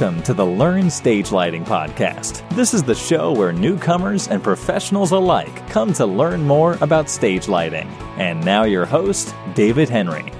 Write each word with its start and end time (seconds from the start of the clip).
Welcome 0.00 0.22
to 0.22 0.32
the 0.32 0.46
Learn 0.46 0.88
Stage 0.88 1.30
Lighting 1.30 1.62
Podcast. 1.62 2.48
This 2.56 2.72
is 2.72 2.82
the 2.82 2.94
show 2.94 3.32
where 3.32 3.52
newcomers 3.52 4.28
and 4.28 4.42
professionals 4.42 5.10
alike 5.10 5.68
come 5.68 5.92
to 5.92 6.06
learn 6.06 6.40
more 6.46 6.78
about 6.80 7.10
stage 7.10 7.48
lighting. 7.48 7.86
And 8.16 8.42
now, 8.42 8.64
your 8.64 8.86
host, 8.86 9.34
David 9.54 9.90
Henry. 9.90 10.32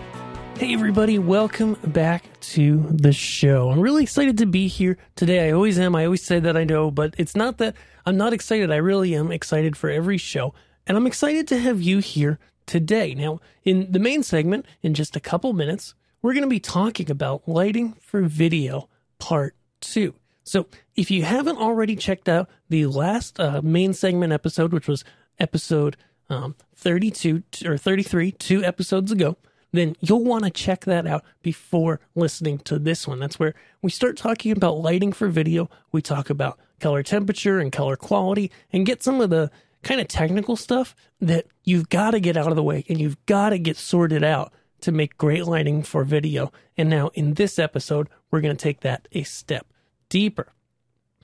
Hey, 0.57 0.73
everybody, 0.73 1.19
welcome 1.19 1.77
back 1.85 2.41
to 2.41 2.87
the 2.89 3.13
show. 3.13 3.69
I'm 3.69 3.81
really 3.81 4.03
excited 4.03 4.39
to 4.39 4.47
be 4.47 4.67
here 4.67 4.97
today. 5.15 5.49
I 5.49 5.53
always 5.53 5.79
am. 5.79 5.95
I 5.95 6.07
always 6.07 6.23
say 6.23 6.41
that 6.41 6.57
I 6.57 6.65
know, 6.65 6.91
but 6.91 7.15
it's 7.19 7.37
not 7.37 7.59
that 7.59 7.77
I'm 8.07 8.17
not 8.17 8.33
excited. 8.33 8.71
I 8.71 8.77
really 8.77 9.15
am 9.15 9.31
excited 9.31 9.77
for 9.77 9.91
every 9.91 10.17
show. 10.17 10.55
And 10.87 10.97
I'm 10.97 11.07
excited 11.07 11.47
to 11.49 11.59
have 11.59 11.83
you 11.83 11.99
here 11.99 12.39
today. 12.65 13.15
Now, 13.15 13.41
in 13.63 13.93
the 13.93 13.99
main 13.99 14.23
segment, 14.23 14.65
in 14.81 14.95
just 14.95 15.17
a 15.17 15.21
couple 15.21 15.53
minutes, 15.53 15.93
we're 16.23 16.33
going 16.33 16.45
to 16.45 16.49
be 16.49 16.61
talking 16.61 17.11
about 17.11 17.47
lighting 17.47 17.93
for 18.01 18.23
video 18.23 18.89
part 19.21 19.55
two. 19.81 20.15
So, 20.43 20.67
if 20.97 21.11
you 21.11 21.23
haven't 21.23 21.59
already 21.59 21.95
checked 21.95 22.29
out 22.29 22.49
the 22.69 22.87
last 22.87 23.39
uh, 23.39 23.61
main 23.63 23.93
segment 23.93 24.33
episode, 24.33 24.73
which 24.73 24.89
was 24.89 25.05
episode 25.39 25.97
um, 26.29 26.57
32 26.75 27.43
or 27.65 27.77
33, 27.77 28.33
two 28.33 28.65
episodes 28.65 29.13
ago, 29.13 29.37
then 29.73 29.97
you'll 30.01 30.25
want 30.25 30.45
to 30.45 30.51
check 30.51 30.85
that 30.85 31.07
out 31.07 31.25
before 31.43 32.01
listening 32.15 32.59
to 32.59 32.79
this 32.79 33.07
one. 33.07 33.21
That's 33.21 33.39
where 33.39 33.55
we 33.83 33.91
start 33.91 34.17
talking 34.17 34.53
about 34.53 34.79
lighting 34.79 35.13
for 35.13 35.29
video. 35.29 35.71
We 35.93 36.03
talk 36.03 36.31
about 36.31 36.59
color 36.81 37.03
temperature 37.03 37.59
and 37.59 37.71
color 37.71 37.97
quality 37.97 38.51
and 38.73 38.87
get 38.87 39.03
some 39.03 39.21
of 39.21 39.31
the 39.31 39.51
kind 39.83 40.01
of 40.01 40.09
technical 40.09 40.57
stuff 40.57 40.95
that 41.21 41.47
you've 41.65 41.89
got 41.89 42.11
to 42.13 42.21
get 42.21 42.37
out 42.37 42.49
of 42.49 42.57
the 42.57 42.63
way 42.63 42.85
and 42.89 43.01
you've 43.01 43.25
got 43.27 43.51
to 43.51 43.59
get 43.59 43.77
sorted 43.77 44.25
out 44.25 44.53
to 44.81 44.93
make 44.93 45.19
great 45.19 45.47
lighting 45.47 45.83
for 45.83 46.05
video. 46.05 46.53
And 46.77 46.89
now 46.89 47.09
in 47.15 47.35
this 47.35 47.59
episode, 47.59 48.09
we're 48.31 48.41
going 48.41 48.57
to 48.57 48.63
take 48.63 48.81
that 48.81 49.09
a 49.13 49.23
step 49.23 49.67
deeper. 50.09 50.53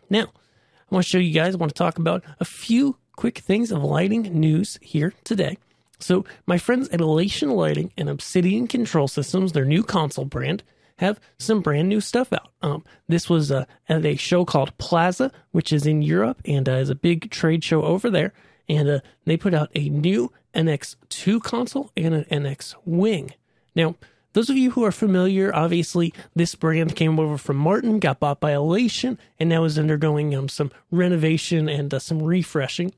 Now, 0.09 0.25
I 0.25 0.95
want 0.95 1.05
to 1.05 1.11
show 1.11 1.19
you 1.19 1.35
guys, 1.35 1.55
I 1.55 1.59
want 1.59 1.71
to 1.71 1.79
talk 1.79 1.99
about 1.99 2.23
a 2.39 2.45
few 2.45 2.97
quick 3.17 3.39
things 3.39 3.73
of 3.73 3.83
lighting 3.83 4.23
news 4.23 4.79
here 4.81 5.15
today. 5.25 5.59
So, 5.99 6.25
my 6.47 6.59
friends 6.59 6.89
at 6.91 7.01
Elation 7.01 7.51
Lighting 7.51 7.91
and 7.97 8.09
Obsidian 8.09 8.67
Control 8.67 9.09
Systems, 9.09 9.53
their 9.53 9.65
new 9.65 9.83
console 9.83 10.27
brand, 10.27 10.63
have 10.99 11.21
some 11.39 11.61
brand 11.61 11.89
new 11.89 12.01
stuff 12.01 12.33
out. 12.33 12.51
Um, 12.63 12.85
this 13.09 13.29
was 13.29 13.51
uh, 13.51 13.65
at 13.89 14.05
a 14.05 14.17
show 14.17 14.45
called 14.45 14.77
PLASA, 14.79 15.31
which 15.53 15.73
is 15.73 15.87
in 15.87 16.03
Europe 16.03 16.41
and 16.45 16.69
uh, 16.69 16.73
is 16.73 16.91
a 16.91 16.95
big 16.95 17.31
trade 17.31 17.65
show 17.65 17.83
over 17.83 18.11
there. 18.11 18.33
And 18.69 18.89
uh, 18.89 19.01
they 19.25 19.37
put 19.37 19.55
out 19.55 19.71
a 19.75 19.89
new 19.89 20.33
NX2 20.55 21.43
console 21.43 21.91
and 21.97 22.15
an 22.15 22.25
NX 22.25 22.75
Wing. 22.85 23.33
Now, 23.75 23.97
those 24.37 24.51
of 24.51 24.59
you 24.59 24.73
who 24.73 24.85
are 24.85 24.93
familiar, 24.93 25.51
obviously, 25.57 26.13
this 26.35 26.55
brand 26.55 26.95
came 26.95 27.19
over 27.19 27.39
from 27.39 27.57
Martin, 27.57 27.99
got 27.99 28.21
bought 28.21 28.39
by 28.39 28.53
Elation, 28.53 29.19
and 29.41 29.49
now 29.49 29.65
is 29.65 29.79
undergoing 29.79 30.35
um, 30.35 30.51
some 30.51 30.71
renovation 30.91 31.71
and 31.71 31.95
uh, 31.95 31.99
some 31.99 32.23
refreshing. 32.23 32.93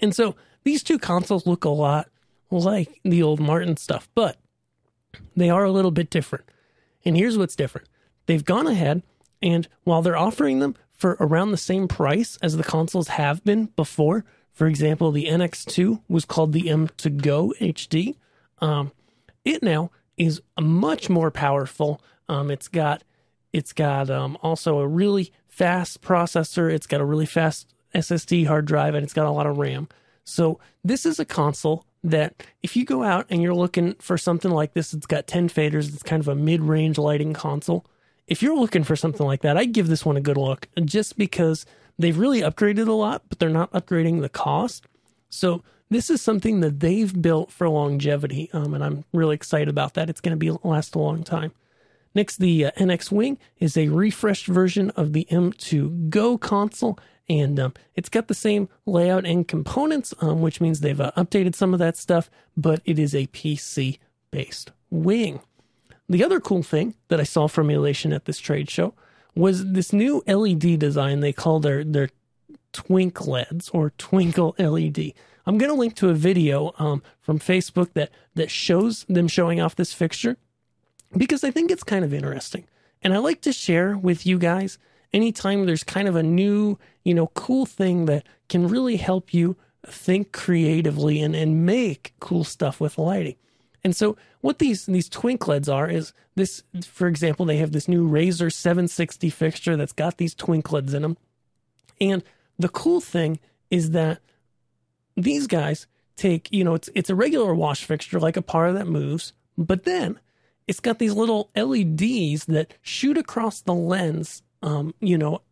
And 0.00 0.12
so 0.12 0.34
these 0.64 0.82
two 0.82 0.98
consoles 0.98 1.46
look 1.46 1.64
a 1.64 1.68
lot 1.68 2.08
like 2.50 2.98
the 3.04 3.22
old 3.22 3.38
Martin 3.38 3.76
stuff, 3.76 4.08
but 4.16 4.36
they 5.36 5.48
are 5.48 5.62
a 5.62 5.70
little 5.70 5.92
bit 5.92 6.10
different. 6.10 6.44
And 7.04 7.16
here's 7.16 7.38
what's 7.38 7.54
different 7.54 7.86
they've 8.26 8.44
gone 8.44 8.66
ahead, 8.66 9.04
and 9.40 9.68
while 9.84 10.02
they're 10.02 10.18
offering 10.18 10.58
them 10.58 10.74
for 10.90 11.16
around 11.20 11.52
the 11.52 11.56
same 11.56 11.86
price 11.86 12.36
as 12.42 12.56
the 12.56 12.64
consoles 12.64 13.06
have 13.06 13.44
been 13.44 13.66
before, 13.76 14.24
for 14.52 14.66
example, 14.66 15.12
the 15.12 15.26
NX2 15.26 16.02
was 16.08 16.24
called 16.24 16.52
the 16.52 16.64
M2Go 16.64 17.52
HD. 17.60 18.16
Um, 18.60 18.90
it 19.44 19.62
now 19.62 19.92
is 20.18 20.42
much 20.60 21.08
more 21.08 21.30
powerful. 21.30 22.00
Um, 22.28 22.50
it's 22.50 22.68
got 22.68 23.02
it's 23.52 23.72
got 23.72 24.10
um, 24.10 24.36
also 24.42 24.78
a 24.78 24.86
really 24.86 25.32
fast 25.46 26.02
processor. 26.02 26.70
It's 26.70 26.86
got 26.86 27.00
a 27.00 27.04
really 27.04 27.26
fast 27.26 27.72
SSD 27.94 28.46
hard 28.46 28.66
drive, 28.66 28.94
and 28.94 29.02
it's 29.02 29.14
got 29.14 29.26
a 29.26 29.30
lot 29.30 29.46
of 29.46 29.56
RAM. 29.56 29.88
So 30.24 30.60
this 30.84 31.06
is 31.06 31.18
a 31.18 31.24
console 31.24 31.86
that 32.04 32.44
if 32.62 32.76
you 32.76 32.84
go 32.84 33.02
out 33.02 33.26
and 33.30 33.42
you're 33.42 33.54
looking 33.54 33.94
for 33.94 34.18
something 34.18 34.50
like 34.50 34.74
this, 34.74 34.92
it's 34.92 35.06
got 35.06 35.26
10 35.26 35.48
faders. 35.48 35.92
It's 35.92 36.02
kind 36.02 36.20
of 36.20 36.28
a 36.28 36.34
mid-range 36.34 36.98
lighting 36.98 37.32
console. 37.32 37.86
If 38.26 38.42
you're 38.42 38.58
looking 38.58 38.84
for 38.84 38.94
something 38.94 39.26
like 39.26 39.40
that, 39.40 39.56
I'd 39.56 39.72
give 39.72 39.88
this 39.88 40.04
one 40.04 40.16
a 40.16 40.20
good 40.20 40.36
look 40.36 40.68
just 40.84 41.16
because 41.16 41.64
they've 41.98 42.16
really 42.16 42.42
upgraded 42.42 42.86
a 42.86 42.92
lot, 42.92 43.22
but 43.28 43.38
they're 43.38 43.48
not 43.48 43.72
upgrading 43.72 44.20
the 44.20 44.28
cost. 44.28 44.84
So 45.30 45.62
this 45.90 46.10
is 46.10 46.20
something 46.20 46.60
that 46.60 46.80
they've 46.80 47.20
built 47.20 47.50
for 47.50 47.68
longevity, 47.68 48.50
um, 48.52 48.74
and 48.74 48.84
I'm 48.84 49.04
really 49.12 49.34
excited 49.34 49.68
about 49.68 49.94
that. 49.94 50.10
It's 50.10 50.20
going 50.20 50.32
to 50.32 50.36
be 50.36 50.50
last 50.62 50.94
a 50.94 50.98
long 50.98 51.24
time. 51.24 51.52
Next, 52.14 52.38
the 52.38 52.66
uh, 52.66 52.70
NX 52.72 53.12
Wing 53.12 53.38
is 53.58 53.76
a 53.76 53.88
refreshed 53.88 54.46
version 54.46 54.90
of 54.90 55.12
the 55.12 55.26
M2 55.30 56.10
Go 56.10 56.36
console, 56.36 56.98
and 57.28 57.58
um, 57.60 57.74
it's 57.94 58.08
got 58.08 58.28
the 58.28 58.34
same 58.34 58.68
layout 58.86 59.26
and 59.26 59.46
components, 59.46 60.14
um, 60.20 60.40
which 60.40 60.60
means 60.60 60.80
they've 60.80 61.00
uh, 61.00 61.12
updated 61.16 61.54
some 61.54 61.72
of 61.72 61.78
that 61.78 61.96
stuff, 61.96 62.30
but 62.56 62.80
it 62.84 62.98
is 62.98 63.14
a 63.14 63.26
PC 63.28 63.98
based 64.30 64.72
wing. 64.90 65.40
The 66.08 66.24
other 66.24 66.40
cool 66.40 66.62
thing 66.62 66.94
that 67.08 67.20
I 67.20 67.24
saw 67.24 67.48
from 67.48 67.70
Elation 67.70 68.12
at 68.12 68.24
this 68.24 68.38
trade 68.38 68.70
show 68.70 68.94
was 69.34 69.72
this 69.72 69.92
new 69.92 70.22
LED 70.26 70.78
design 70.78 71.20
they 71.20 71.32
call 71.32 71.60
their 71.60 71.84
their 71.84 72.08
Twink 72.72 73.26
LEDs 73.26 73.68
or 73.70 73.90
Twinkle 73.90 74.54
LED. 74.58 75.12
I'm 75.48 75.56
going 75.56 75.70
to 75.70 75.78
link 75.78 75.96
to 75.96 76.10
a 76.10 76.14
video 76.14 76.74
um, 76.78 77.02
from 77.20 77.38
Facebook 77.38 77.94
that 77.94 78.10
that 78.34 78.50
shows 78.50 79.06
them 79.08 79.28
showing 79.28 79.62
off 79.62 79.76
this 79.76 79.94
fixture 79.94 80.36
because 81.16 81.42
I 81.42 81.50
think 81.50 81.70
it's 81.70 81.82
kind 81.82 82.04
of 82.04 82.12
interesting. 82.12 82.66
And 83.00 83.14
I 83.14 83.18
like 83.18 83.40
to 83.42 83.52
share 83.54 83.96
with 83.96 84.26
you 84.26 84.38
guys 84.38 84.78
anytime 85.10 85.64
there's 85.64 85.84
kind 85.84 86.06
of 86.06 86.16
a 86.16 86.22
new, 86.22 86.78
you 87.02 87.14
know, 87.14 87.28
cool 87.28 87.64
thing 87.64 88.04
that 88.04 88.26
can 88.50 88.68
really 88.68 88.96
help 88.96 89.32
you 89.32 89.56
think 89.86 90.32
creatively 90.32 91.22
and, 91.22 91.34
and 91.34 91.64
make 91.64 92.12
cool 92.20 92.44
stuff 92.44 92.78
with 92.78 92.98
lighting. 92.98 93.36
And 93.82 93.96
so 93.96 94.18
what 94.42 94.58
these 94.58 94.84
these 94.84 95.08
twink 95.08 95.48
LEDs 95.48 95.70
are 95.70 95.88
is 95.88 96.12
this 96.34 96.62
for 96.84 97.06
example, 97.06 97.46
they 97.46 97.56
have 97.56 97.72
this 97.72 97.88
new 97.88 98.06
Rayzor 98.06 98.52
760 98.52 99.30
fixture 99.30 99.78
that's 99.78 99.92
got 99.94 100.18
these 100.18 100.34
twink 100.34 100.70
LEDs 100.70 100.92
in 100.92 101.00
them. 101.00 101.16
And 102.02 102.22
the 102.58 102.68
cool 102.68 103.00
thing 103.00 103.40
is 103.70 103.92
that 103.92 104.20
these 105.22 105.46
guys 105.46 105.86
take, 106.16 106.48
you 106.52 106.64
know, 106.64 106.74
it's 106.74 106.88
it's 106.94 107.10
a 107.10 107.14
regular 107.14 107.54
wash 107.54 107.84
fixture 107.84 108.20
like 108.20 108.36
a 108.36 108.42
par 108.42 108.72
that 108.72 108.86
moves, 108.86 109.32
but 109.56 109.84
then 109.84 110.18
it's 110.66 110.80
got 110.80 110.98
these 110.98 111.14
little 111.14 111.50
LEDs 111.56 112.44
that 112.46 112.74
shoot 112.82 113.16
across 113.16 113.60
the 113.60 113.74
lens, 113.74 114.42
um, 114.62 114.94
you 115.00 115.16
know, 115.16 115.42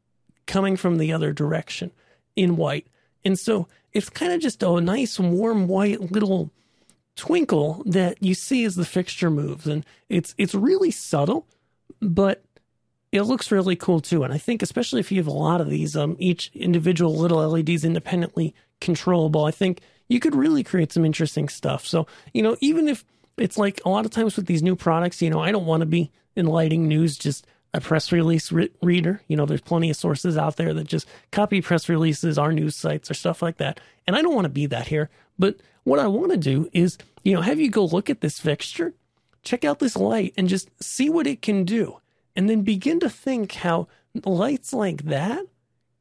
coming 0.47 0.76
from 0.76 0.99
the 0.99 1.12
other 1.12 1.32
direction 1.32 1.91
in 2.34 2.56
white. 2.56 2.87
And 3.25 3.38
so 3.38 3.66
it's 3.93 4.10
kind 4.10 4.32
of 4.32 4.41
just 4.41 4.62
a 4.62 4.81
nice 4.81 5.19
warm 5.19 5.66
white 5.69 6.12
little 6.12 6.50
twinkle 7.16 7.82
that 7.87 8.22
you 8.22 8.34
see 8.34 8.65
as 8.65 8.76
the 8.76 8.84
fixture 8.84 9.31
moves 9.31 9.66
and 9.66 9.87
it's 10.10 10.34
it's 10.37 10.55
really 10.55 10.91
subtle 10.91 11.47
but 12.03 12.44
it 13.16 13.25
looks 13.25 13.50
really 13.50 13.77
cool 13.77 14.00
too 14.00 14.22
and 14.22 14.32
i 14.32 14.38
think 14.38 14.62
especially 14.62 15.00
if 15.00 15.10
you 15.10 15.19
have 15.19 15.27
a 15.27 15.31
lot 15.31 15.60
of 15.60 15.69
these 15.69 15.97
um 15.97 16.16
each 16.19 16.50
individual 16.54 17.16
little 17.16 17.47
leds 17.49 17.84
independently 17.84 18.54
controllable, 18.81 19.44
I 19.44 19.50
think 19.50 19.81
you 20.09 20.21
could 20.21 20.34
really 20.34 20.62
create 20.62 20.93
some 20.93 21.04
interesting 21.04 21.49
stuff. 21.49 21.87
So, 21.87 22.06
you 22.32 22.43
know, 22.43 22.56
even 22.60 22.88
if 22.88 23.05
it's 23.37 23.59
like 23.59 23.81
a 23.84 23.88
lot 23.88 24.05
of 24.05 24.10
times 24.10 24.37
with 24.37 24.47
these 24.47 24.62
new 24.62 24.76
products, 24.76 25.21
you 25.21 25.31
know, 25.31 25.41
I 25.41 25.53
don't 25.53 25.66
want 25.66 25.81
to 25.81 25.87
be 25.87 26.10
in 26.34 26.47
lighting 26.47 26.87
news 26.88 27.16
just 27.16 27.47
a 27.75 27.81
press 27.81 28.12
release 28.12 28.53
re- 28.53 28.71
reader. 28.82 29.21
You 29.28 29.37
know, 29.37 29.47
there's 29.47 29.60
plenty 29.60 29.91
of 29.91 29.97
sources 29.97 30.37
out 30.37 30.56
there 30.56 30.72
that 30.75 30.87
just 30.87 31.06
copy 31.32 31.60
press 31.60 31.88
releases, 31.88 32.38
our 32.38 32.53
news 32.53 32.76
sites, 32.76 33.10
or 33.10 33.15
stuff 33.15 33.43
like 33.43 33.59
that. 33.59 33.81
And 34.06 34.16
I 34.16 34.22
don't 34.22 34.34
want 34.34 34.44
to 34.44 34.50
be 34.50 34.66
that 34.66 34.88
here. 34.88 35.10
But 35.38 35.56
what 35.84 35.99
I 35.99 36.06
want 36.06 36.31
to 36.31 36.38
do 36.38 36.71
is, 36.72 36.97
you 37.22 37.34
know, 37.34 37.43
have 37.43 37.60
you 37.60 37.71
go 37.71 37.84
look 37.84 38.09
at 38.09 38.21
this 38.21 38.38
fixture, 38.38 38.94
check 39.43 39.65
out 39.65 39.78
this 39.78 39.97
light, 39.97 40.32
and 40.37 40.49
just 40.49 40.71
see 40.82 41.10
what 41.10 41.26
it 41.26 41.43
can 41.43 41.65
do. 41.65 41.99
And 42.36 42.48
then 42.48 42.62
begin 42.62 43.00
to 43.00 43.10
think 43.10 43.52
how 43.54 43.88
lights 44.24 44.72
like 44.72 45.05
that 45.05 45.46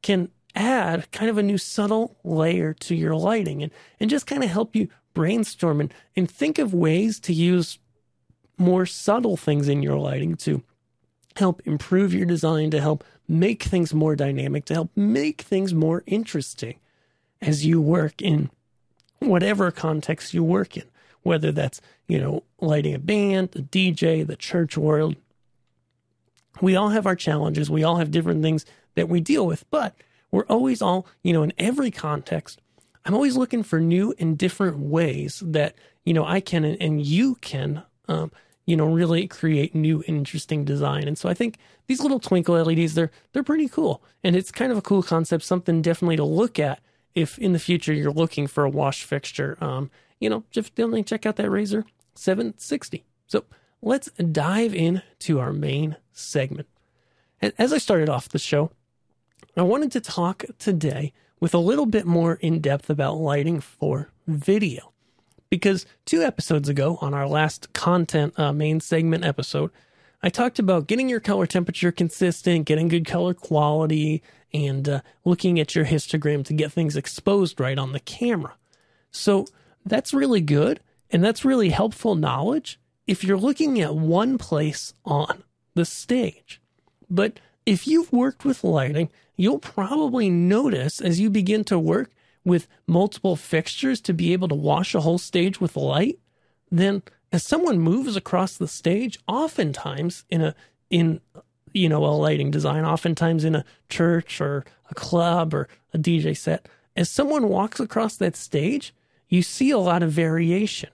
can 0.02 0.28
add 0.54 1.10
kind 1.10 1.30
of 1.30 1.38
a 1.38 1.42
new 1.42 1.58
subtle 1.58 2.16
layer 2.22 2.72
to 2.74 2.94
your 2.94 3.14
lighting 3.14 3.62
and, 3.62 3.72
and 3.98 4.08
just 4.10 4.26
kind 4.26 4.44
of 4.44 4.50
help 4.50 4.76
you 4.76 4.88
brainstorm 5.14 5.80
and, 5.80 5.92
and 6.14 6.30
think 6.30 6.58
of 6.58 6.72
ways 6.72 7.18
to 7.20 7.32
use 7.32 7.78
more 8.58 8.86
subtle 8.86 9.36
things 9.36 9.68
in 9.68 9.82
your 9.82 9.98
lighting 9.98 10.34
to 10.36 10.62
help 11.36 11.60
improve 11.66 12.14
your 12.14 12.26
design, 12.26 12.70
to 12.70 12.80
help 12.80 13.04
make 13.28 13.62
things 13.62 13.92
more 13.92 14.16
dynamic, 14.16 14.64
to 14.66 14.74
help 14.74 14.90
make 14.96 15.42
things 15.42 15.74
more 15.74 16.02
interesting 16.06 16.78
as 17.42 17.66
you 17.66 17.80
work 17.80 18.22
in 18.22 18.50
whatever 19.18 19.70
context 19.70 20.32
you 20.32 20.42
work 20.42 20.76
in, 20.76 20.84
whether 21.22 21.52
that's, 21.52 21.80
you 22.06 22.18
know, 22.18 22.42
lighting 22.60 22.94
a 22.94 22.98
band, 22.98 23.50
a 23.56 23.60
DJ, 23.60 24.26
the 24.26 24.36
church 24.36 24.76
world. 24.76 25.16
We 26.60 26.76
all 26.76 26.90
have 26.90 27.06
our 27.06 27.16
challenges. 27.16 27.70
We 27.70 27.84
all 27.84 27.96
have 27.96 28.10
different 28.10 28.42
things 28.42 28.64
that 28.94 29.08
we 29.08 29.20
deal 29.20 29.46
with, 29.46 29.68
but 29.70 29.94
we're 30.30 30.46
always 30.46 30.82
all, 30.82 31.06
you 31.22 31.32
know, 31.32 31.42
in 31.42 31.52
every 31.58 31.90
context, 31.90 32.60
I'm 33.04 33.14
always 33.14 33.36
looking 33.36 33.62
for 33.62 33.80
new 33.80 34.14
and 34.18 34.36
different 34.36 34.78
ways 34.78 35.42
that, 35.44 35.74
you 36.04 36.12
know, 36.14 36.24
I 36.24 36.40
can 36.40 36.64
and 36.64 37.04
you 37.04 37.36
can 37.36 37.82
um, 38.08 38.30
you 38.66 38.76
know, 38.76 38.86
really 38.86 39.28
create 39.28 39.74
new 39.74 40.02
interesting 40.06 40.64
design. 40.64 41.06
And 41.06 41.16
so 41.16 41.28
I 41.28 41.34
think 41.34 41.58
these 41.86 42.00
little 42.00 42.18
twinkle 42.18 42.60
LEDs, 42.60 42.94
they're 42.94 43.12
they're 43.32 43.44
pretty 43.44 43.68
cool. 43.68 44.02
And 44.24 44.34
it's 44.34 44.50
kind 44.50 44.72
of 44.72 44.78
a 44.78 44.82
cool 44.82 45.02
concept, 45.02 45.44
something 45.44 45.82
definitely 45.82 46.16
to 46.16 46.24
look 46.24 46.58
at 46.58 46.80
if 47.14 47.38
in 47.38 47.52
the 47.52 47.58
future 47.58 47.92
you're 47.92 48.12
looking 48.12 48.48
for 48.48 48.64
a 48.64 48.70
wash 48.70 49.04
fixture. 49.04 49.56
Um, 49.60 49.90
you 50.18 50.28
know, 50.28 50.42
just 50.50 50.74
definitely 50.74 51.04
check 51.04 51.26
out 51.26 51.36
that 51.36 51.46
Rayzor 51.46 51.84
760. 52.16 53.04
So 53.28 53.44
let's 53.82 54.10
dive 54.12 54.74
into 54.74 55.38
our 55.38 55.52
main 55.52 55.96
segment. 56.12 56.68
And 57.40 57.52
as 57.58 57.72
I 57.72 57.78
started 57.78 58.08
off 58.08 58.28
the 58.28 58.38
show, 58.38 58.70
I 59.56 59.62
wanted 59.62 59.92
to 59.92 60.00
talk 60.00 60.44
today 60.58 61.12
with 61.40 61.54
a 61.54 61.58
little 61.58 61.86
bit 61.86 62.06
more 62.06 62.34
in 62.34 62.60
depth 62.60 62.90
about 62.90 63.18
lighting 63.18 63.60
for 63.60 64.10
video. 64.26 64.92
Because 65.48 65.86
two 66.04 66.22
episodes 66.22 66.68
ago, 66.68 66.98
on 67.00 67.14
our 67.14 67.28
last 67.28 67.72
content 67.72 68.38
uh, 68.38 68.52
main 68.52 68.80
segment 68.80 69.24
episode, 69.24 69.70
I 70.22 70.28
talked 70.28 70.58
about 70.58 70.86
getting 70.86 71.08
your 71.08 71.20
color 71.20 71.46
temperature 71.46 71.92
consistent, 71.92 72.64
getting 72.64 72.88
good 72.88 73.06
color 73.06 73.34
quality, 73.34 74.22
and 74.52 74.88
uh, 74.88 75.00
looking 75.24 75.60
at 75.60 75.74
your 75.74 75.84
histogram 75.84 76.44
to 76.46 76.54
get 76.54 76.72
things 76.72 76.96
exposed 76.96 77.60
right 77.60 77.78
on 77.78 77.92
the 77.92 78.00
camera. 78.00 78.54
So 79.10 79.46
that's 79.84 80.12
really 80.12 80.40
good, 80.40 80.80
and 81.10 81.22
that's 81.22 81.44
really 81.44 81.68
helpful 81.68 82.14
knowledge 82.14 82.80
if 83.06 83.22
you're 83.22 83.36
looking 83.36 83.80
at 83.80 83.94
one 83.94 84.38
place 84.38 84.92
on 85.04 85.42
the 85.74 85.84
stage. 85.84 86.60
But 87.08 87.38
if 87.64 87.86
you've 87.86 88.12
worked 88.12 88.44
with 88.44 88.64
lighting, 88.64 89.10
you'll 89.36 89.58
probably 89.58 90.30
notice 90.30 91.00
as 91.00 91.20
you 91.20 91.30
begin 91.30 91.64
to 91.64 91.78
work 91.78 92.10
with 92.44 92.68
multiple 92.86 93.36
fixtures 93.36 94.00
to 94.00 94.14
be 94.14 94.32
able 94.32 94.48
to 94.48 94.54
wash 94.54 94.94
a 94.94 95.00
whole 95.00 95.18
stage 95.18 95.60
with 95.60 95.76
light, 95.76 96.18
then 96.70 97.02
as 97.32 97.42
someone 97.42 97.78
moves 97.78 98.16
across 98.16 98.56
the 98.56 98.68
stage, 98.68 99.18
oftentimes 99.26 100.24
in 100.30 100.40
a 100.40 100.54
in 100.88 101.20
you 101.72 101.88
know 101.88 102.04
a 102.04 102.14
lighting 102.14 102.52
design, 102.52 102.84
oftentimes 102.84 103.44
in 103.44 103.56
a 103.56 103.64
church 103.88 104.40
or 104.40 104.64
a 104.90 104.94
club 104.94 105.52
or 105.52 105.68
a 105.92 105.98
DJ 105.98 106.36
set, 106.36 106.68
as 106.94 107.10
someone 107.10 107.48
walks 107.48 107.80
across 107.80 108.16
that 108.16 108.36
stage, 108.36 108.94
you 109.28 109.42
see 109.42 109.70
a 109.70 109.78
lot 109.78 110.04
of 110.04 110.12
variation. 110.12 110.90